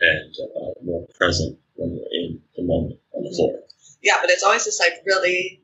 [0.00, 3.60] and uh, more present when we're in the moment on the floor.
[4.02, 5.62] Yeah, but it's always just like really,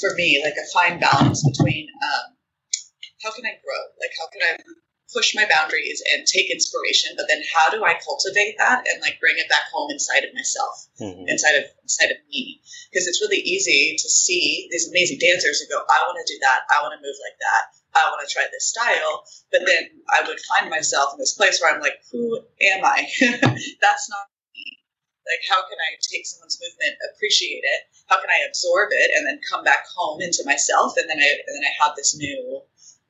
[0.00, 2.36] for me, like a fine balance between um,
[3.22, 3.82] how can I grow?
[3.98, 4.56] Like, how can I
[5.12, 9.18] push my boundaries and take inspiration, but then how do I cultivate that and like
[9.20, 11.24] bring it back home inside of myself, Mhm.
[11.26, 12.60] inside of inside of me?
[12.92, 16.38] Because it's really easy to see these amazing dancers and go, I want to do
[16.40, 19.24] that, I want to move like that, I want to try this style.
[19.50, 23.08] But then I would find myself in this place where I'm like, who am I?
[23.80, 24.78] That's not me.
[25.24, 27.80] Like, how can I take someone's movement, appreciate it?
[28.08, 30.94] How can I absorb it and then come back home into myself?
[30.96, 32.62] And then I and then I have this new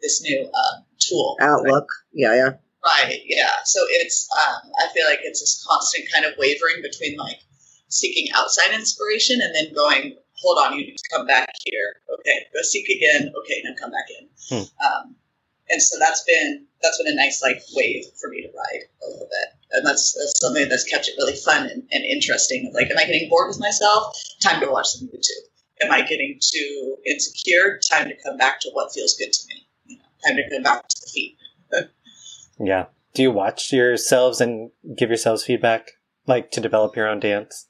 [0.03, 1.89] this new um, tool Outlook.
[2.13, 2.51] Yeah, yeah.
[2.85, 3.21] Right.
[3.27, 3.51] Yeah.
[3.65, 7.41] So it's um, I feel like it's this constant kind of wavering between like
[7.89, 11.97] seeking outside inspiration and then going, hold on, you need to come back here.
[12.13, 13.33] Okay, go seek again.
[13.43, 14.29] Okay, now come back in.
[14.85, 15.17] Um,
[15.69, 19.07] and so that's been that's been a nice like wave for me to ride a
[19.11, 22.71] little bit, and that's that's something that's kept it really fun and, and interesting.
[22.75, 24.17] Like, am I getting bored with myself?
[24.43, 25.47] Time to watch some YouTube.
[25.83, 27.79] Am I getting too insecure?
[27.91, 29.69] Time to come back to what feels good to me.
[29.87, 31.37] You know, time to come back to the feet.
[32.61, 32.87] Yeah.
[33.15, 35.93] Do you watch yourselves and give yourselves feedback,
[36.27, 37.69] like to develop your own dance?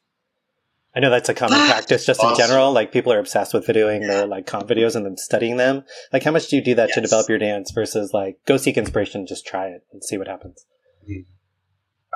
[0.99, 2.73] I know that's a common practice just in general.
[2.73, 5.85] Like people are obsessed with videoing their like comp videos and then studying them.
[6.13, 8.77] Like how much do you do that to develop your dance versus like go seek
[8.77, 10.67] inspiration, just try it and see what happens?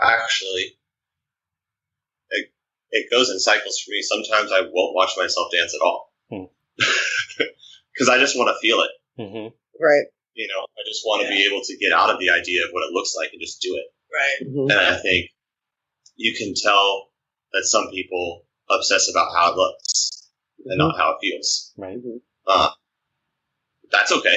[0.03, 0.74] Actually,
[2.30, 2.49] it,
[2.91, 4.03] it goes in cycles for me.
[4.03, 6.45] Sometimes I won't watch myself dance at all Hmm.
[7.95, 8.91] because I just want to feel it.
[9.16, 9.47] hmm
[9.80, 10.07] Right.
[10.35, 12.70] You know, I just want to be able to get out of the idea of
[12.72, 13.87] what it looks like and just do it.
[14.12, 14.49] Right.
[14.51, 14.72] Mhm.
[14.72, 15.30] And I think
[16.16, 17.11] you can tell
[17.53, 18.43] that some people
[18.73, 20.31] obsess about how it looks
[20.66, 21.73] and not how it feels.
[21.77, 21.99] Right.
[22.47, 22.70] Uh,
[23.91, 24.37] that's okay.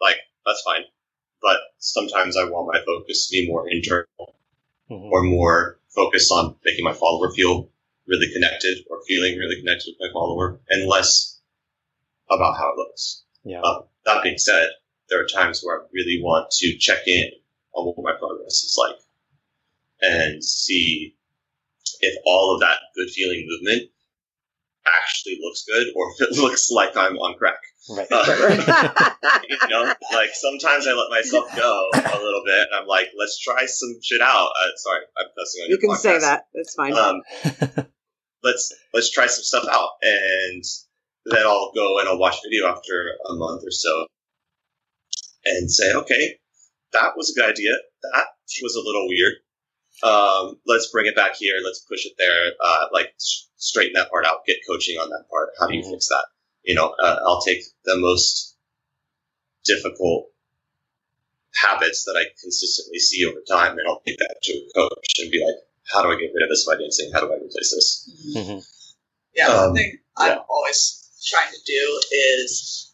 [0.00, 0.82] Like, that's fine.
[1.42, 4.06] But sometimes I want my focus to be more internal
[4.88, 7.68] hmm or more focused on making my follower feel
[8.06, 11.40] really connected or feeling really connected with my follower and less
[12.30, 13.24] about how it looks.
[13.44, 13.60] Yeah.
[13.62, 14.68] Um, that being said,
[15.08, 17.30] there are times where I really want to check in
[17.74, 18.96] on what my progress is like
[20.00, 21.16] and see
[22.00, 23.90] if all of that good feeling movement
[24.86, 27.58] actually looks good or if it looks like I'm on crack.
[27.88, 28.06] Right.
[28.10, 29.10] Uh,
[29.48, 33.38] you know, like sometimes I let myself go a little bit and I'm like, let's
[33.38, 34.48] try some shit out.
[34.48, 36.46] Uh, sorry, I'm cussing on you your can say that.
[36.54, 36.94] It's fine.
[36.94, 37.22] Um,
[38.42, 40.64] let's let's try some stuff out, and
[41.26, 44.06] then I'll go and I'll watch video after a month or so,
[45.44, 46.38] and say, okay,
[46.92, 47.72] that was a good idea.
[48.02, 48.26] That
[48.62, 49.34] was a little weird.
[50.02, 51.54] Um, let's bring it back here.
[51.64, 52.52] Let's push it there.
[52.60, 54.44] Uh, like s- straighten that part out.
[54.46, 55.50] Get coaching on that part.
[55.58, 55.90] How do you Mhm.
[55.92, 56.26] fix that?
[56.64, 58.56] You know, uh, I'll take the most
[59.64, 60.30] difficult
[61.54, 65.30] habits that I consistently see over time, and I'll take that to a coach and
[65.30, 65.56] be like,
[65.92, 67.10] how do I get rid of this by dancing?
[67.12, 68.10] How do I replace this?
[68.34, 68.58] hmm
[69.34, 72.85] Yeah, Um, one thing I'm always trying to do is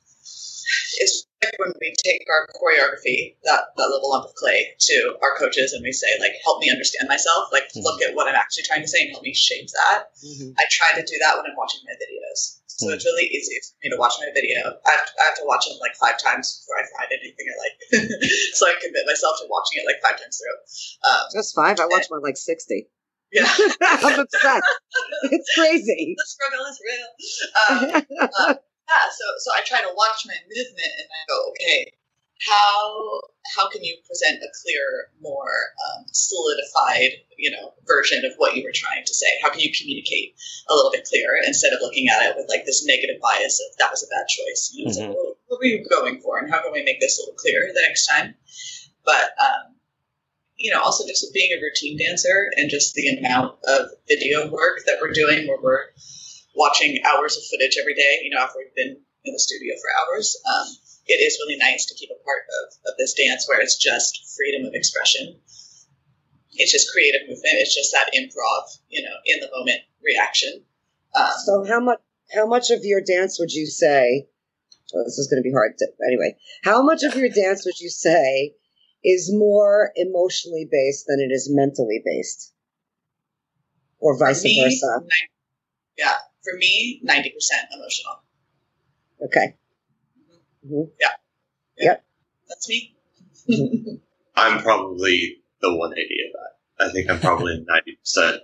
[1.01, 5.35] is like when we take our choreography, that, that little lump of clay, to our
[5.39, 7.83] coaches and we say, like, help me understand myself, like, Mhm.
[7.83, 10.15] look at what I'm actually trying to say and help me shape that.
[10.23, 10.55] Mhm.
[10.57, 12.63] I try to do that when I'm watching my videos.
[12.67, 12.95] So Mhm.
[12.95, 14.79] it's really easy for me to watch my video.
[14.87, 17.57] I have, I have to watch them like five times before I find anything I
[17.59, 17.77] like.
[18.55, 21.11] so I commit myself to watching it like five times through.
[21.11, 21.81] Um, That's five.
[21.81, 22.89] I watch one like 60.
[23.33, 23.45] yeah,
[23.83, 24.65] I'm obsessed.
[25.25, 26.15] It's crazy.
[26.19, 27.09] the struggle is real.
[28.49, 28.59] Um,
[28.93, 31.93] yeah so so i try to watch my movement and i go okay
[32.45, 33.21] how
[33.55, 35.55] how can you present a clearer more
[35.87, 39.27] um, solidified you know version of what you were trying to say?
[39.43, 40.35] How can you communicate
[40.69, 43.77] a little bit clearer instead of looking at it with like this negative bias of
[43.79, 44.73] that was a bad choice?
[44.75, 45.15] You know, like, Mhm.
[45.15, 47.67] well, what were you going for and how can we make this a little clearer
[47.73, 48.35] the next time?
[49.05, 49.77] But um,
[50.57, 54.83] you know also just being a routine dancer and just the amount of video work
[54.87, 55.85] that we're doing where we're
[56.55, 59.89] watching hours of footage every day, you know, after we've been in the studio for
[60.01, 60.67] hours, um,
[61.07, 64.35] it is really nice to keep a part of, of this dance where it's just
[64.37, 65.41] freedom of expression.
[66.53, 67.59] It's just creative movement.
[67.59, 70.63] It's just that improv, you know, in the moment reaction.
[71.15, 71.99] Um, So how much
[72.33, 74.29] how much of your dance would you say?
[74.93, 75.77] Well, this is going to be hard.
[75.79, 78.55] To, anyway, how much of your dance would you say
[79.03, 82.53] is more emotionally based than it is mentally based,
[83.99, 85.07] or vice me, versa?
[85.97, 87.31] yeah, for me, 90%
[87.75, 88.23] emotional.
[89.25, 89.57] Okay.
[90.67, 90.91] Mhm.
[91.01, 91.09] Yeah.
[91.79, 92.05] Yep.
[92.49, 92.97] That's me.
[94.37, 96.87] I'm probably the 180 of that.
[96.89, 97.65] I think I'm probably
[98.17, 98.39] 90%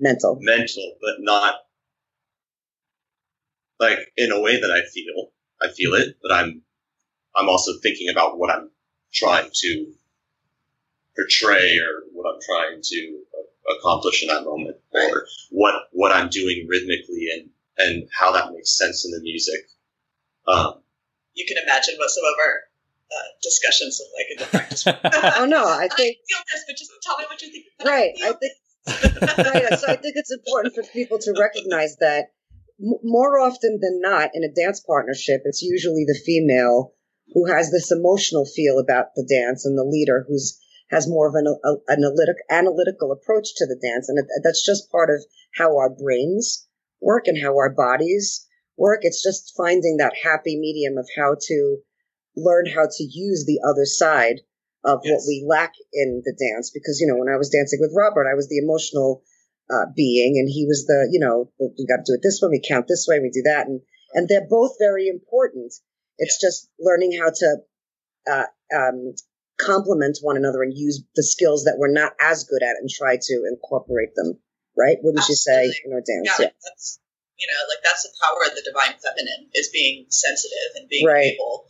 [0.00, 0.38] Mental.
[0.40, 1.56] mental, but not
[3.80, 5.32] like in a way that I feel.
[5.60, 6.62] I feel it, but I'm
[7.36, 8.70] I'm also thinking about what I'm
[9.12, 9.92] trying to
[11.16, 13.18] portray or what I'm trying to
[13.78, 18.76] accomplish in that moment, or what what I'm doing rhythmically and and how that makes
[18.76, 19.60] sense in the music.
[20.46, 20.82] Um,
[21.34, 22.54] You can imagine what some of our
[23.10, 24.86] uh, discussions of like in the practice.
[25.40, 27.66] oh no, I think I feel this, but just tell me what you think.
[27.84, 28.12] right.
[28.22, 28.52] I think
[28.88, 32.32] right, so I think it's important for people to recognize that
[32.80, 36.94] m- more often than not in a dance partnership, it's usually the female
[37.34, 40.58] who has this emotional feel about the dance and the leader who's
[40.90, 44.08] has more of an a, analytic, analytical approach to the dance.
[44.08, 45.24] And it, that's just part of
[45.54, 46.66] how our brains
[47.00, 49.00] work and how our bodies work.
[49.02, 51.78] It's just finding that happy medium of how to
[52.36, 54.40] learn how to use the other side
[54.84, 55.12] of yes.
[55.12, 56.70] what we lack in the dance.
[56.72, 59.22] Because, you know, when I was dancing with Robert, I was the emotional
[59.70, 62.48] uh, being and he was the, you know, we got to do it this way,
[62.48, 63.66] we count this way, we do that.
[63.66, 63.80] And,
[64.14, 65.74] and they're both very important.
[66.16, 66.48] It's yeah.
[66.48, 67.56] just learning how to,
[68.30, 69.14] uh, um,
[69.58, 73.16] complement one another and use the skills that we're not as good at and try
[73.20, 74.38] to incorporate them.
[74.76, 74.96] Right?
[75.02, 75.66] Wouldn't Absolutely.
[75.66, 76.38] you say in our dance?
[76.38, 76.54] Yeah, yeah.
[76.62, 77.00] That's,
[77.36, 81.06] you know, like that's the power of the divine feminine is being sensitive and being
[81.06, 81.34] right.
[81.34, 81.66] able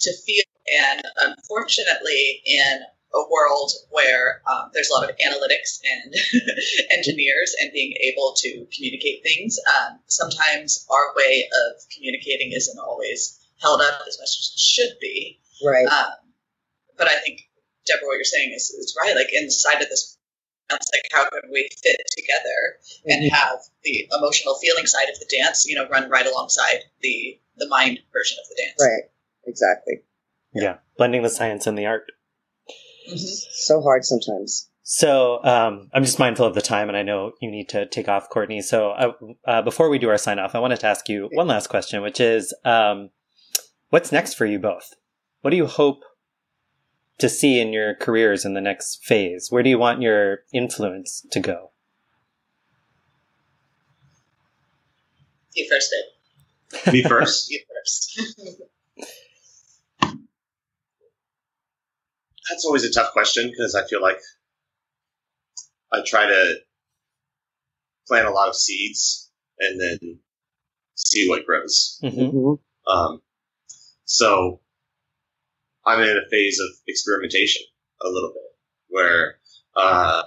[0.00, 0.44] to feel.
[0.70, 2.82] And unfortunately, in
[3.14, 6.14] a world where um, there's a lot of analytics and
[6.90, 13.38] engineers and being able to communicate things, um, sometimes our way of communicating isn't always
[13.60, 15.40] held up as much as it should be.
[15.64, 15.86] Right.
[15.86, 16.21] Um,
[16.96, 17.48] but I think
[17.86, 19.14] Deborah, what you're saying is, is right.
[19.14, 20.16] Like inside of this,
[20.70, 23.34] it's like how can we fit together and mm-hmm.
[23.34, 27.68] have the emotional feeling side of the dance, you know, run right alongside the the
[27.68, 28.78] mind version of the dance.
[28.80, 29.10] Right.
[29.46, 30.02] Exactly.
[30.54, 32.12] Yeah, blending the science and the art.
[33.08, 33.16] Mm-hmm.
[33.16, 34.68] So hard sometimes.
[34.84, 38.08] So um, I'm just mindful of the time, and I know you need to take
[38.08, 38.62] off, Courtney.
[38.62, 39.12] So uh,
[39.46, 42.02] uh, before we do our sign off, I wanted to ask you one last question,
[42.02, 43.10] which is, um,
[43.90, 44.94] what's next for you both?
[45.40, 46.02] What do you hope
[47.22, 49.46] to see in your careers in the next phase?
[49.48, 51.70] Where do you want your influence to go?
[55.54, 55.94] You first,
[56.82, 56.92] Dave.
[56.92, 57.48] Me first.
[57.52, 58.20] you first.
[62.50, 64.18] That's always a tough question because I feel like
[65.92, 66.54] I try to
[68.08, 70.18] plant a lot of seeds and then
[70.96, 72.00] see what grows.
[72.02, 72.36] Mm-hmm.
[72.36, 72.92] mm-hmm.
[72.92, 73.22] Um,
[74.06, 74.61] so
[75.84, 77.62] I'm in a phase of experimentation
[78.02, 78.42] a little bit
[78.88, 79.36] where
[79.76, 80.22] uh,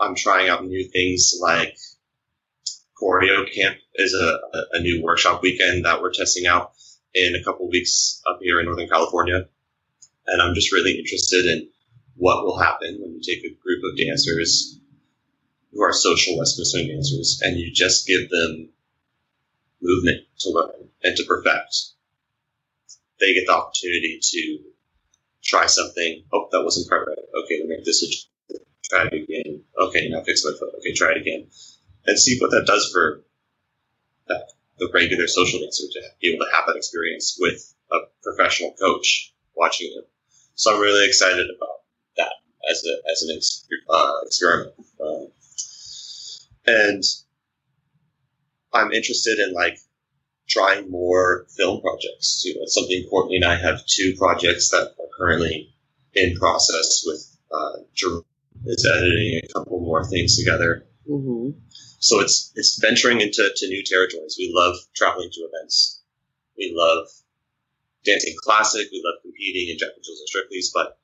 [0.00, 1.76] I'm trying out new things like
[3.00, 4.38] choreo camp is a,
[4.72, 6.72] a, new workshop weekend that we're testing out
[7.14, 9.46] in a couple weeks up here in Northern California.
[10.26, 11.68] And I'm just really interested in
[12.16, 14.78] what will happen when you take a group of dancers
[15.72, 18.68] who are social West Coast swing dancers and you just give them
[19.80, 21.74] movement to learn and to perfect
[23.20, 24.58] they get the opportunity to
[25.44, 26.24] try something.
[26.32, 27.44] Oh, that wasn't quite right.
[27.44, 28.28] Okay, let me make this
[28.84, 29.62] try it again.
[29.78, 30.74] Okay, now fix my foot.
[30.78, 31.46] Okay, try it again.
[32.06, 33.22] And see what that does for
[34.28, 38.72] that, the regular social dancer to be able to have that experience with a professional
[38.72, 40.04] coach watching them.
[40.54, 41.80] So I'm really excited about
[42.16, 42.32] that
[42.70, 43.38] as a as an
[43.90, 44.74] uh, experiment.
[45.00, 45.28] Um,
[46.66, 47.02] and
[48.72, 49.78] I'm interested in like
[50.50, 52.54] trying more film projects too.
[52.58, 55.72] That's something Courtney and I have two projects that are currently
[56.14, 58.24] in process with uh, Jerome
[58.66, 60.86] is editing a couple more things together.
[61.08, 61.58] Mm-hmm.
[61.98, 64.36] So it's it's venturing into to new territories.
[64.38, 66.02] We love traveling to events.
[66.56, 67.08] We love
[68.04, 68.88] dancing classic.
[68.90, 70.70] We love competing in Jack and Jills and Strictly's.
[70.74, 70.98] But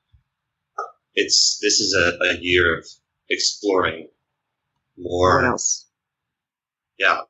[1.15, 2.87] it's this is a, a year of
[3.29, 4.09] exploring
[4.99, 5.37] more.
[5.37, 5.87] What else?
[6.99, 7.21] Yeah,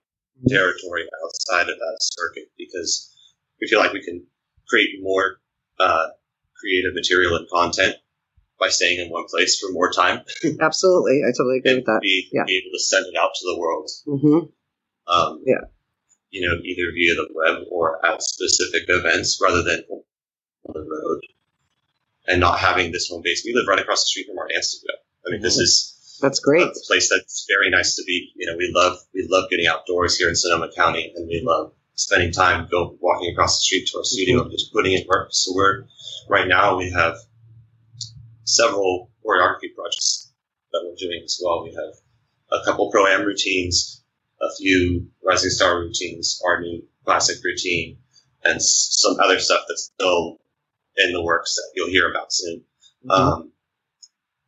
[0.48, 3.14] territory outside of that circuit because
[3.60, 4.26] we feel like we can
[4.68, 5.36] create more
[5.78, 6.08] uh,
[6.60, 7.96] creative material and content
[8.58, 10.20] by staying in one place for more time.
[10.60, 12.00] Absolutely, I totally agree with that.
[12.00, 12.44] Be, yeah.
[12.46, 13.90] be able to send it out to the world.
[14.06, 14.46] Mm-hmm.
[15.08, 15.68] Um, yeah,
[16.30, 21.20] you know, either via the web or at specific events, rather than on the road,
[22.26, 23.42] and not having this home base.
[23.44, 24.94] We live right across the street from our studio.
[25.26, 25.44] I mean, mm-hmm.
[25.44, 26.62] this is that's great.
[26.62, 28.32] A place that's very nice to be.
[28.36, 31.72] You know, we love we love getting outdoors here in Sonoma County, and we love
[31.94, 35.28] spending time go walking across the street to our studio and just putting in work.
[35.30, 35.84] So we're
[36.28, 37.16] right now we have
[38.44, 40.32] several choreography projects
[40.72, 41.64] that we're doing as well.
[41.64, 44.02] We have a couple pro am routines,
[44.40, 47.98] a few rising star routines, our new classic routine,
[48.44, 50.38] and some other stuff that's still
[50.96, 52.62] in the works that you'll hear about soon.
[53.04, 53.10] Mm-hmm.
[53.10, 53.52] Um,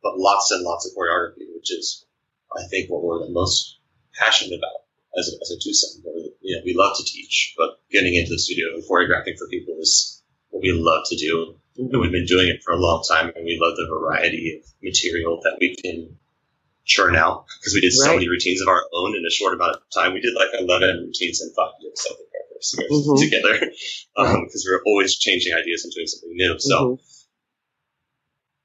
[0.01, 2.05] but lots and lots of choreography, which is,
[2.55, 3.79] I think, what we're the most
[4.15, 4.87] passionate about
[5.19, 6.03] as a, as a twosome.
[6.41, 9.75] You know, we love to teach, but getting into the studio and choreographing for people
[9.79, 11.55] is what we love to do.
[11.77, 11.91] Mm-hmm.
[11.93, 14.71] And we've been doing it for a long time, and we love the variety of
[14.81, 16.17] material that we can
[16.85, 18.07] churn out because we did right.
[18.07, 20.13] so many routines of our own in a short amount of time.
[20.13, 23.19] We did like 11 routines in five years, something like years Mhm.
[23.19, 23.59] together
[24.43, 26.55] because we're always changing ideas and doing something new.
[26.59, 26.99] So Mhm.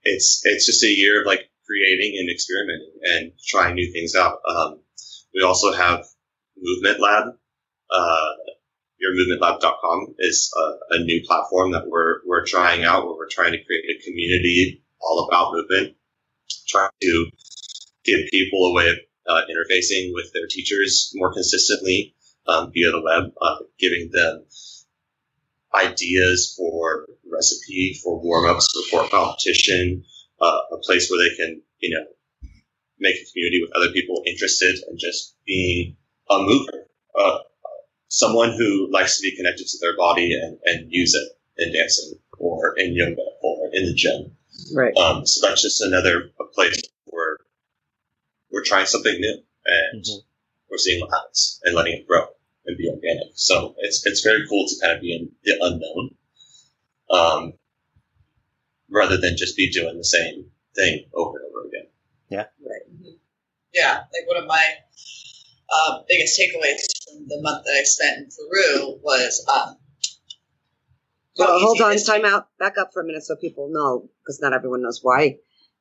[0.04, 4.38] it's it's just a year of like creating and experimenting and trying new things out.
[4.48, 4.80] Um,
[5.34, 6.04] we also have
[6.56, 7.34] Movement Lab.
[7.90, 8.30] Uh,
[9.02, 13.62] yourmovementlab.com is a, a new platform that we're we're trying out where we're trying to
[13.64, 15.96] create a community all about movement,
[16.68, 17.26] trying to
[18.04, 18.96] give people a way of
[19.28, 22.14] uh, interfacing with their teachers more consistently
[22.46, 24.44] um, via the web, uh, giving them
[25.74, 30.04] ideas for recipe, for warm ups for competition,
[30.40, 32.06] uh, a place where they can, you know,
[32.98, 35.96] make a community with other people interested in just being
[36.30, 36.86] a mover,
[37.18, 37.38] uh,
[38.08, 42.18] someone who likes to be connected to their body and, and use it in dancing
[42.38, 44.36] or in yoga or in the gym.
[44.74, 44.96] Right.
[44.96, 47.38] Um, so that's just another a place where
[48.50, 50.22] we're trying something new and Mhm.
[50.70, 52.26] we're seeing what happens and letting it grow
[52.66, 53.32] and be organic.
[53.34, 56.16] So it's it's very cool to kind of be in the unknown,
[57.10, 57.58] um,
[58.94, 61.86] rather than just be doing the same thing over and over again.
[62.30, 63.16] Yeah, right.
[63.74, 63.94] Yeah.
[64.12, 64.62] like one of my
[65.68, 69.76] uh, biggest takeaways from the month that I spent in Peru was um,
[71.38, 73.68] how Well, hold on, is to- time out, back up for a minute so people
[73.72, 75.38] know, because not everyone knows why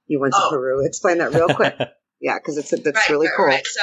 [0.07, 0.49] you went to Oh.
[0.49, 0.83] Peru.
[0.85, 1.75] Explain that real quick.
[2.19, 3.45] yeah, because it's that's right, really right, cool.
[3.45, 3.65] Right.
[3.65, 3.81] So,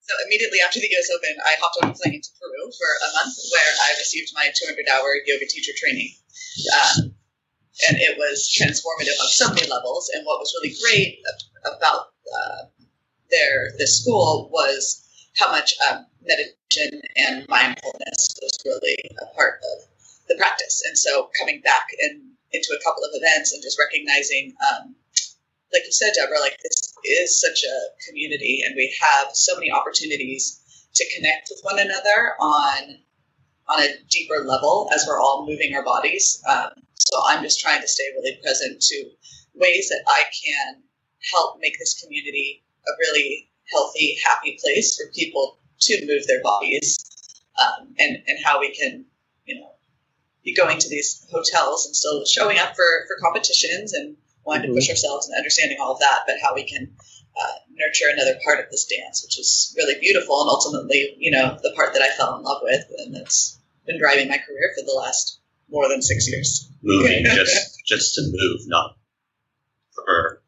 [0.00, 1.10] so immediately after the U.S.
[1.14, 4.48] Open, I hopped on a plane to Peru for a month, where I received my
[4.48, 6.10] 200-hour yoga teacher training,
[6.72, 7.14] um,
[7.88, 10.10] and it was transformative on so many levels.
[10.14, 11.18] And what was really great
[11.76, 12.64] about uh,
[13.30, 15.02] their this school was
[15.36, 19.88] how much um, meditation and mindfulness was really a part of
[20.28, 20.82] the practice.
[20.88, 22.22] And so, coming back and
[22.52, 24.54] into a couple of events and just recognizing.
[24.72, 24.94] Um,
[25.72, 29.70] like you said, Deborah, like this is such a community, and we have so many
[29.70, 30.62] opportunities
[30.94, 32.98] to connect with one another on
[33.68, 36.40] on a deeper level as we're all moving our bodies.
[36.48, 39.10] Um, so I'm just trying to stay really present to
[39.54, 40.82] ways that I can
[41.32, 46.98] help make this community a really healthy, happy place for people to move their bodies,
[47.58, 49.04] um, and and how we can,
[49.44, 49.70] you know,
[50.44, 54.74] be going to these hotels and still showing up for for competitions and wanting to
[54.74, 56.94] push ourselves and understanding all of that, but how we can
[57.36, 61.58] uh, nurture another part of this dance, which is really beautiful and ultimately, you know,
[61.62, 64.84] the part that I fell in love with and that's been driving my career for
[64.84, 66.70] the last more than six years.
[66.82, 68.96] Moving just just to move, not
[69.94, 70.42] for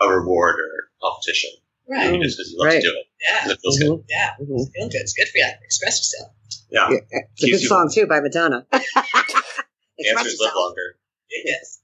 [0.00, 1.50] a reward or competition.
[1.88, 2.06] Right.
[2.06, 2.80] Moving just because you love Right.
[2.80, 3.06] to do it.
[3.20, 3.42] Yeah.
[3.42, 3.90] 'cause it feels good.
[3.90, 4.30] Mhm, Yeah.
[4.40, 4.72] mhm.
[4.72, 5.00] Feel good.
[5.00, 5.48] It's good for you.
[5.64, 6.32] Express yourself.
[6.70, 6.88] Yeah.
[6.90, 6.98] Yeah,
[7.34, 8.66] It's a good you- song too by Madonna.
[8.72, 10.96] Express Dancers live longer.
[11.44, 11.80] Yes.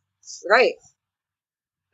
[0.48, 0.74] Right.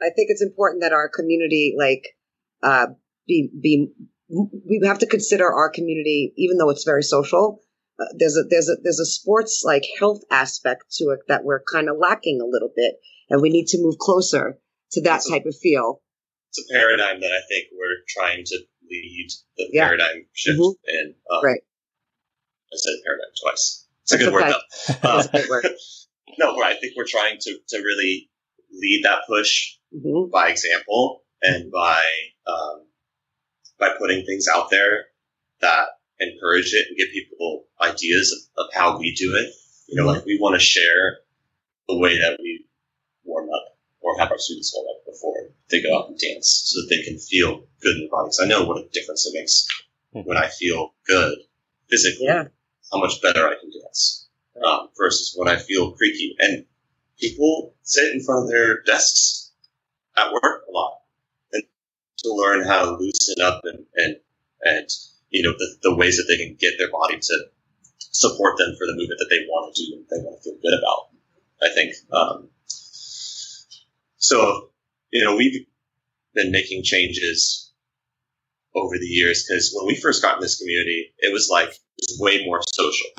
[0.00, 2.16] I think it's important that our community, like,
[2.62, 2.88] uh,
[3.26, 3.88] be be.
[4.28, 7.62] We have to consider our community, even though it's very social.
[7.98, 11.62] Uh, there's a there's a there's a sports like health aspect to it that we're
[11.72, 12.94] kind of lacking a little bit,
[13.30, 14.58] and we need to move closer
[14.92, 16.02] to that a- type of feel.
[16.50, 19.86] It's a paradigm that I think we're trying to lead the Yeah.
[19.88, 20.74] paradigm shift Mhm.
[20.86, 21.14] in.
[21.30, 21.60] Um, Right.
[22.72, 23.86] I said paradigm twice.
[24.02, 24.52] It's a That's good word okay.
[25.02, 25.08] though.
[25.08, 25.66] Uh, a great word.
[26.38, 28.30] no, I think we're trying to, to really
[28.72, 32.02] lead that push hmm by example and by
[32.46, 32.86] um,
[33.78, 35.06] by putting things out there
[35.60, 35.88] that
[36.20, 39.52] encourage it and give people ideas of, of how we do it.
[39.88, 41.18] You know, like we want to share
[41.88, 42.66] the way that we
[43.24, 46.80] warm up or have our students warm up before they go out and dance, so
[46.80, 48.40] that they can feel good in their bodies.
[48.42, 49.66] I know what a difference it makes
[50.12, 51.38] when I feel good
[51.90, 52.26] physically.
[52.26, 52.44] Yeah.
[52.92, 54.28] How much better I can dance
[54.64, 56.36] um, versus when I feel creaky.
[56.38, 56.64] And
[57.18, 59.50] people sit in front of their desks
[60.16, 61.00] at work a lot
[61.52, 61.64] and
[62.18, 64.16] to learn how to loosen up and, and,
[64.62, 64.88] and
[65.36, 67.36] you know, the, the ways that they can get their body to
[67.98, 70.58] support them for the movement that they want to do and they want to feel
[70.62, 71.12] good about.
[71.62, 71.94] I think.
[72.12, 72.48] Um,
[74.16, 74.70] so,
[75.10, 75.66] you know, we've
[76.34, 77.72] been making changes
[78.74, 82.06] over the years because when we first got in this community, it was like, it
[82.10, 83.10] was way more social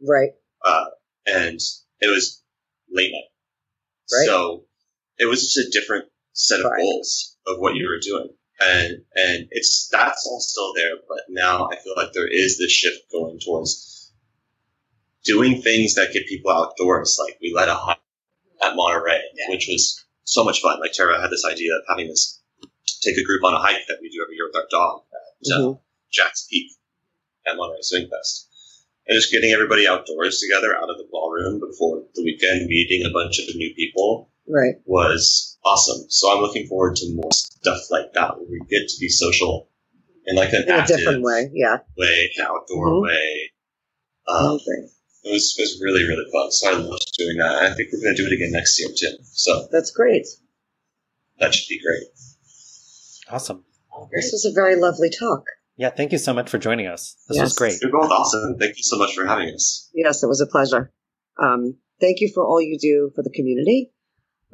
[0.00, 0.30] Right.
[0.64, 0.86] uh,
[1.26, 1.58] and
[2.00, 2.42] it was
[2.90, 3.30] late night.
[4.12, 4.26] Right.
[4.26, 4.64] So
[5.18, 6.80] it was just a different set of Right.
[6.82, 8.28] goals of what you were doing.
[8.66, 12.70] And and it's that's all still there, but now I feel like there is this
[12.70, 14.12] shift going towards
[15.24, 17.18] doing things that get people outdoors.
[17.20, 17.98] Like we led a hike
[18.62, 19.50] at Monterey, Yeah.
[19.50, 20.80] which was so much fun.
[20.80, 22.40] Like Tara had this idea of having this
[23.02, 25.52] take a group on a hike that we do every year with our dog at
[25.52, 25.80] uh, Mhm.
[26.10, 26.72] Jack's Peak
[27.46, 28.48] at Monterey Swing Fest.
[29.06, 33.10] And just getting everybody outdoors together out of the ballroom before the weekend, meeting a
[33.10, 34.74] bunch of new people Right.
[34.84, 36.04] was awesome.
[36.10, 39.68] So I'm looking forward to more stuff like that where we get to be social
[40.26, 41.50] in like an In a active different way.
[41.54, 41.78] Yeah.
[41.96, 43.02] way, an outdoor Mhm.
[43.02, 43.50] way.
[44.28, 44.58] Um,
[45.24, 46.50] it was it was really really fun.
[46.52, 47.54] So I loved doing that.
[47.62, 49.16] I think we're going to do it again next year too.
[49.32, 50.26] So That's great.
[51.40, 52.08] that should be great.
[53.30, 53.64] Awesome.
[54.12, 55.44] This was a very lovely talk.
[55.76, 57.16] Yeah, thank you so much for joining us.
[57.28, 57.44] This Yes.
[57.44, 57.80] was great.
[57.80, 58.56] You're both awesome.
[58.58, 59.88] Thank you so much for having us.
[59.94, 60.92] Yes, it was a pleasure.
[61.42, 63.92] Um, thank you for all you do for the community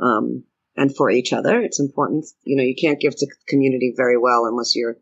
[0.00, 0.44] um,
[0.76, 1.60] and for each other.
[1.60, 2.26] It's important.
[2.44, 4.96] You know, you can't give to the community very well unless you're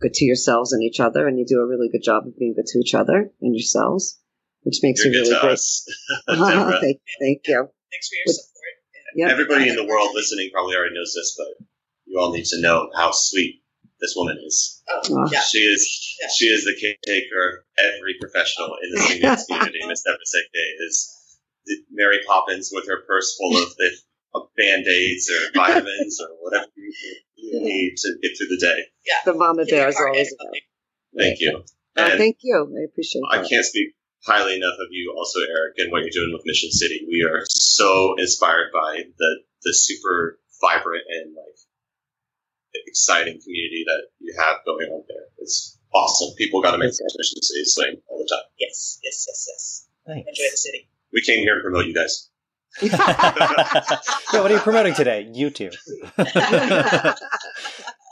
[0.00, 2.54] good to yourselves and each other, and you do a really good job of being
[2.54, 4.18] good to each other and yourselves,
[4.62, 5.52] which makes You're you good really great.
[5.52, 5.86] us.
[6.28, 6.78] Deborah.
[6.80, 7.68] thank, thank you.
[7.92, 8.52] Thanks for your With- support.
[9.16, 9.30] Yep.
[9.30, 11.64] Everybody in the world listening probably already knows this, but
[12.04, 13.62] you all need to know how sweet
[13.98, 14.82] this woman is.
[14.90, 15.40] Oh, yeah.
[15.40, 16.28] She is Yeah.
[16.36, 17.64] she is the caretaker of
[17.96, 19.86] every professional in the singing community.
[19.88, 23.92] Miss Deborah Szekely Mary Poppins with her purse full of, the, of
[24.34, 26.92] band aids or vitamins or whatever you,
[27.36, 28.80] you need to get through the day.
[29.06, 29.14] Yeah.
[29.24, 30.50] The mama bear is always and
[31.18, 31.64] Thank you.
[31.96, 32.54] Uh, thank you.
[32.56, 33.28] I appreciate it.
[33.32, 33.48] I that.
[33.48, 33.94] can't speak
[34.26, 37.06] highly enough of you, also Eric, and what you're doing with Mission City.
[37.08, 39.30] We are so inspired by the
[39.62, 41.56] the super vibrant and like
[42.86, 45.24] exciting community that you have going on there.
[45.38, 46.34] It's awesome.
[46.36, 47.04] People got to make Okay.
[47.16, 48.44] Mission City swing all the time.
[48.58, 49.86] Yes, yes, yes, yes.
[50.06, 50.28] Thanks.
[50.28, 50.88] Enjoy the city.
[51.12, 52.28] We came here to promote you guys.
[52.82, 53.98] Yeah,
[54.32, 55.30] what are you promoting today?
[55.34, 55.74] YouTube.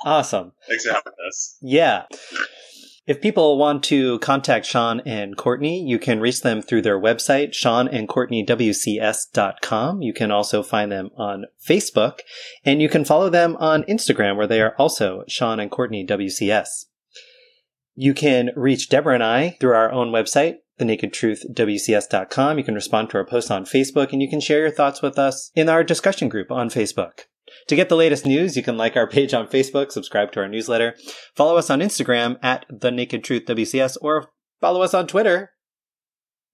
[0.04, 0.52] awesome.
[0.68, 1.56] Thanks for having us.
[1.60, 2.04] Yeah.
[3.06, 7.50] If people want to contact Sean and Courtney, you can reach them through their website,
[7.50, 10.00] seanandcourtneywcs.com.
[10.00, 12.20] You can also find them on Facebook,
[12.64, 16.86] and you can follow them on Instagram, where they are also Sean and Courtney WCS.
[17.94, 22.58] You can reach Deborah and I through our own website, thenakedtruthwcs.com.
[22.58, 25.18] You can respond to our posts on Facebook, and you can share your thoughts with
[25.18, 27.20] us in our discussion group on Facebook.
[27.68, 30.48] To get the latest news, you can like our page on Facebook, subscribe to our
[30.48, 30.96] newsletter,
[31.36, 34.28] follow us on Instagram at The Naked Truth WCS, or
[34.60, 35.52] follow us on Twitter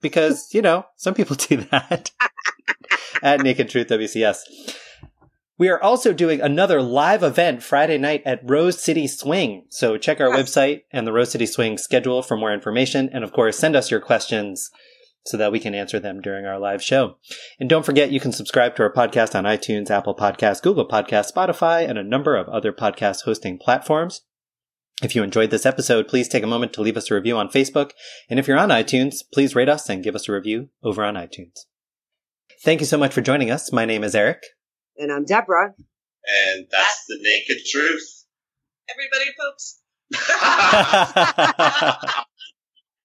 [0.00, 2.10] because, you know, some people do that
[3.22, 4.40] at Naked Truth WCS.
[5.60, 9.66] We are also doing another live event Friday night at Rose City Swing.
[9.68, 13.10] So check our website and the Rose City Swing schedule for more information.
[13.12, 14.70] And of course, send us your questions
[15.26, 17.18] so that we can answer them during our live show.
[17.58, 21.30] And don't forget, you can subscribe to our podcast on iTunes, Apple Podcasts, Google Podcasts,
[21.30, 24.22] Spotify, and a number of other podcast hosting platforms.
[25.02, 27.50] If you enjoyed this episode, please take a moment to leave us a review on
[27.50, 27.90] Facebook.
[28.30, 31.16] And if you're on iTunes, please rate us and give us a review over on
[31.16, 31.66] iTunes.
[32.64, 33.70] Thank you so much for joining us.
[33.70, 34.42] My name is Eric.
[35.00, 35.74] And I'm Deborah.
[36.44, 38.26] And that's the naked truth.
[38.90, 39.80] Everybody poops.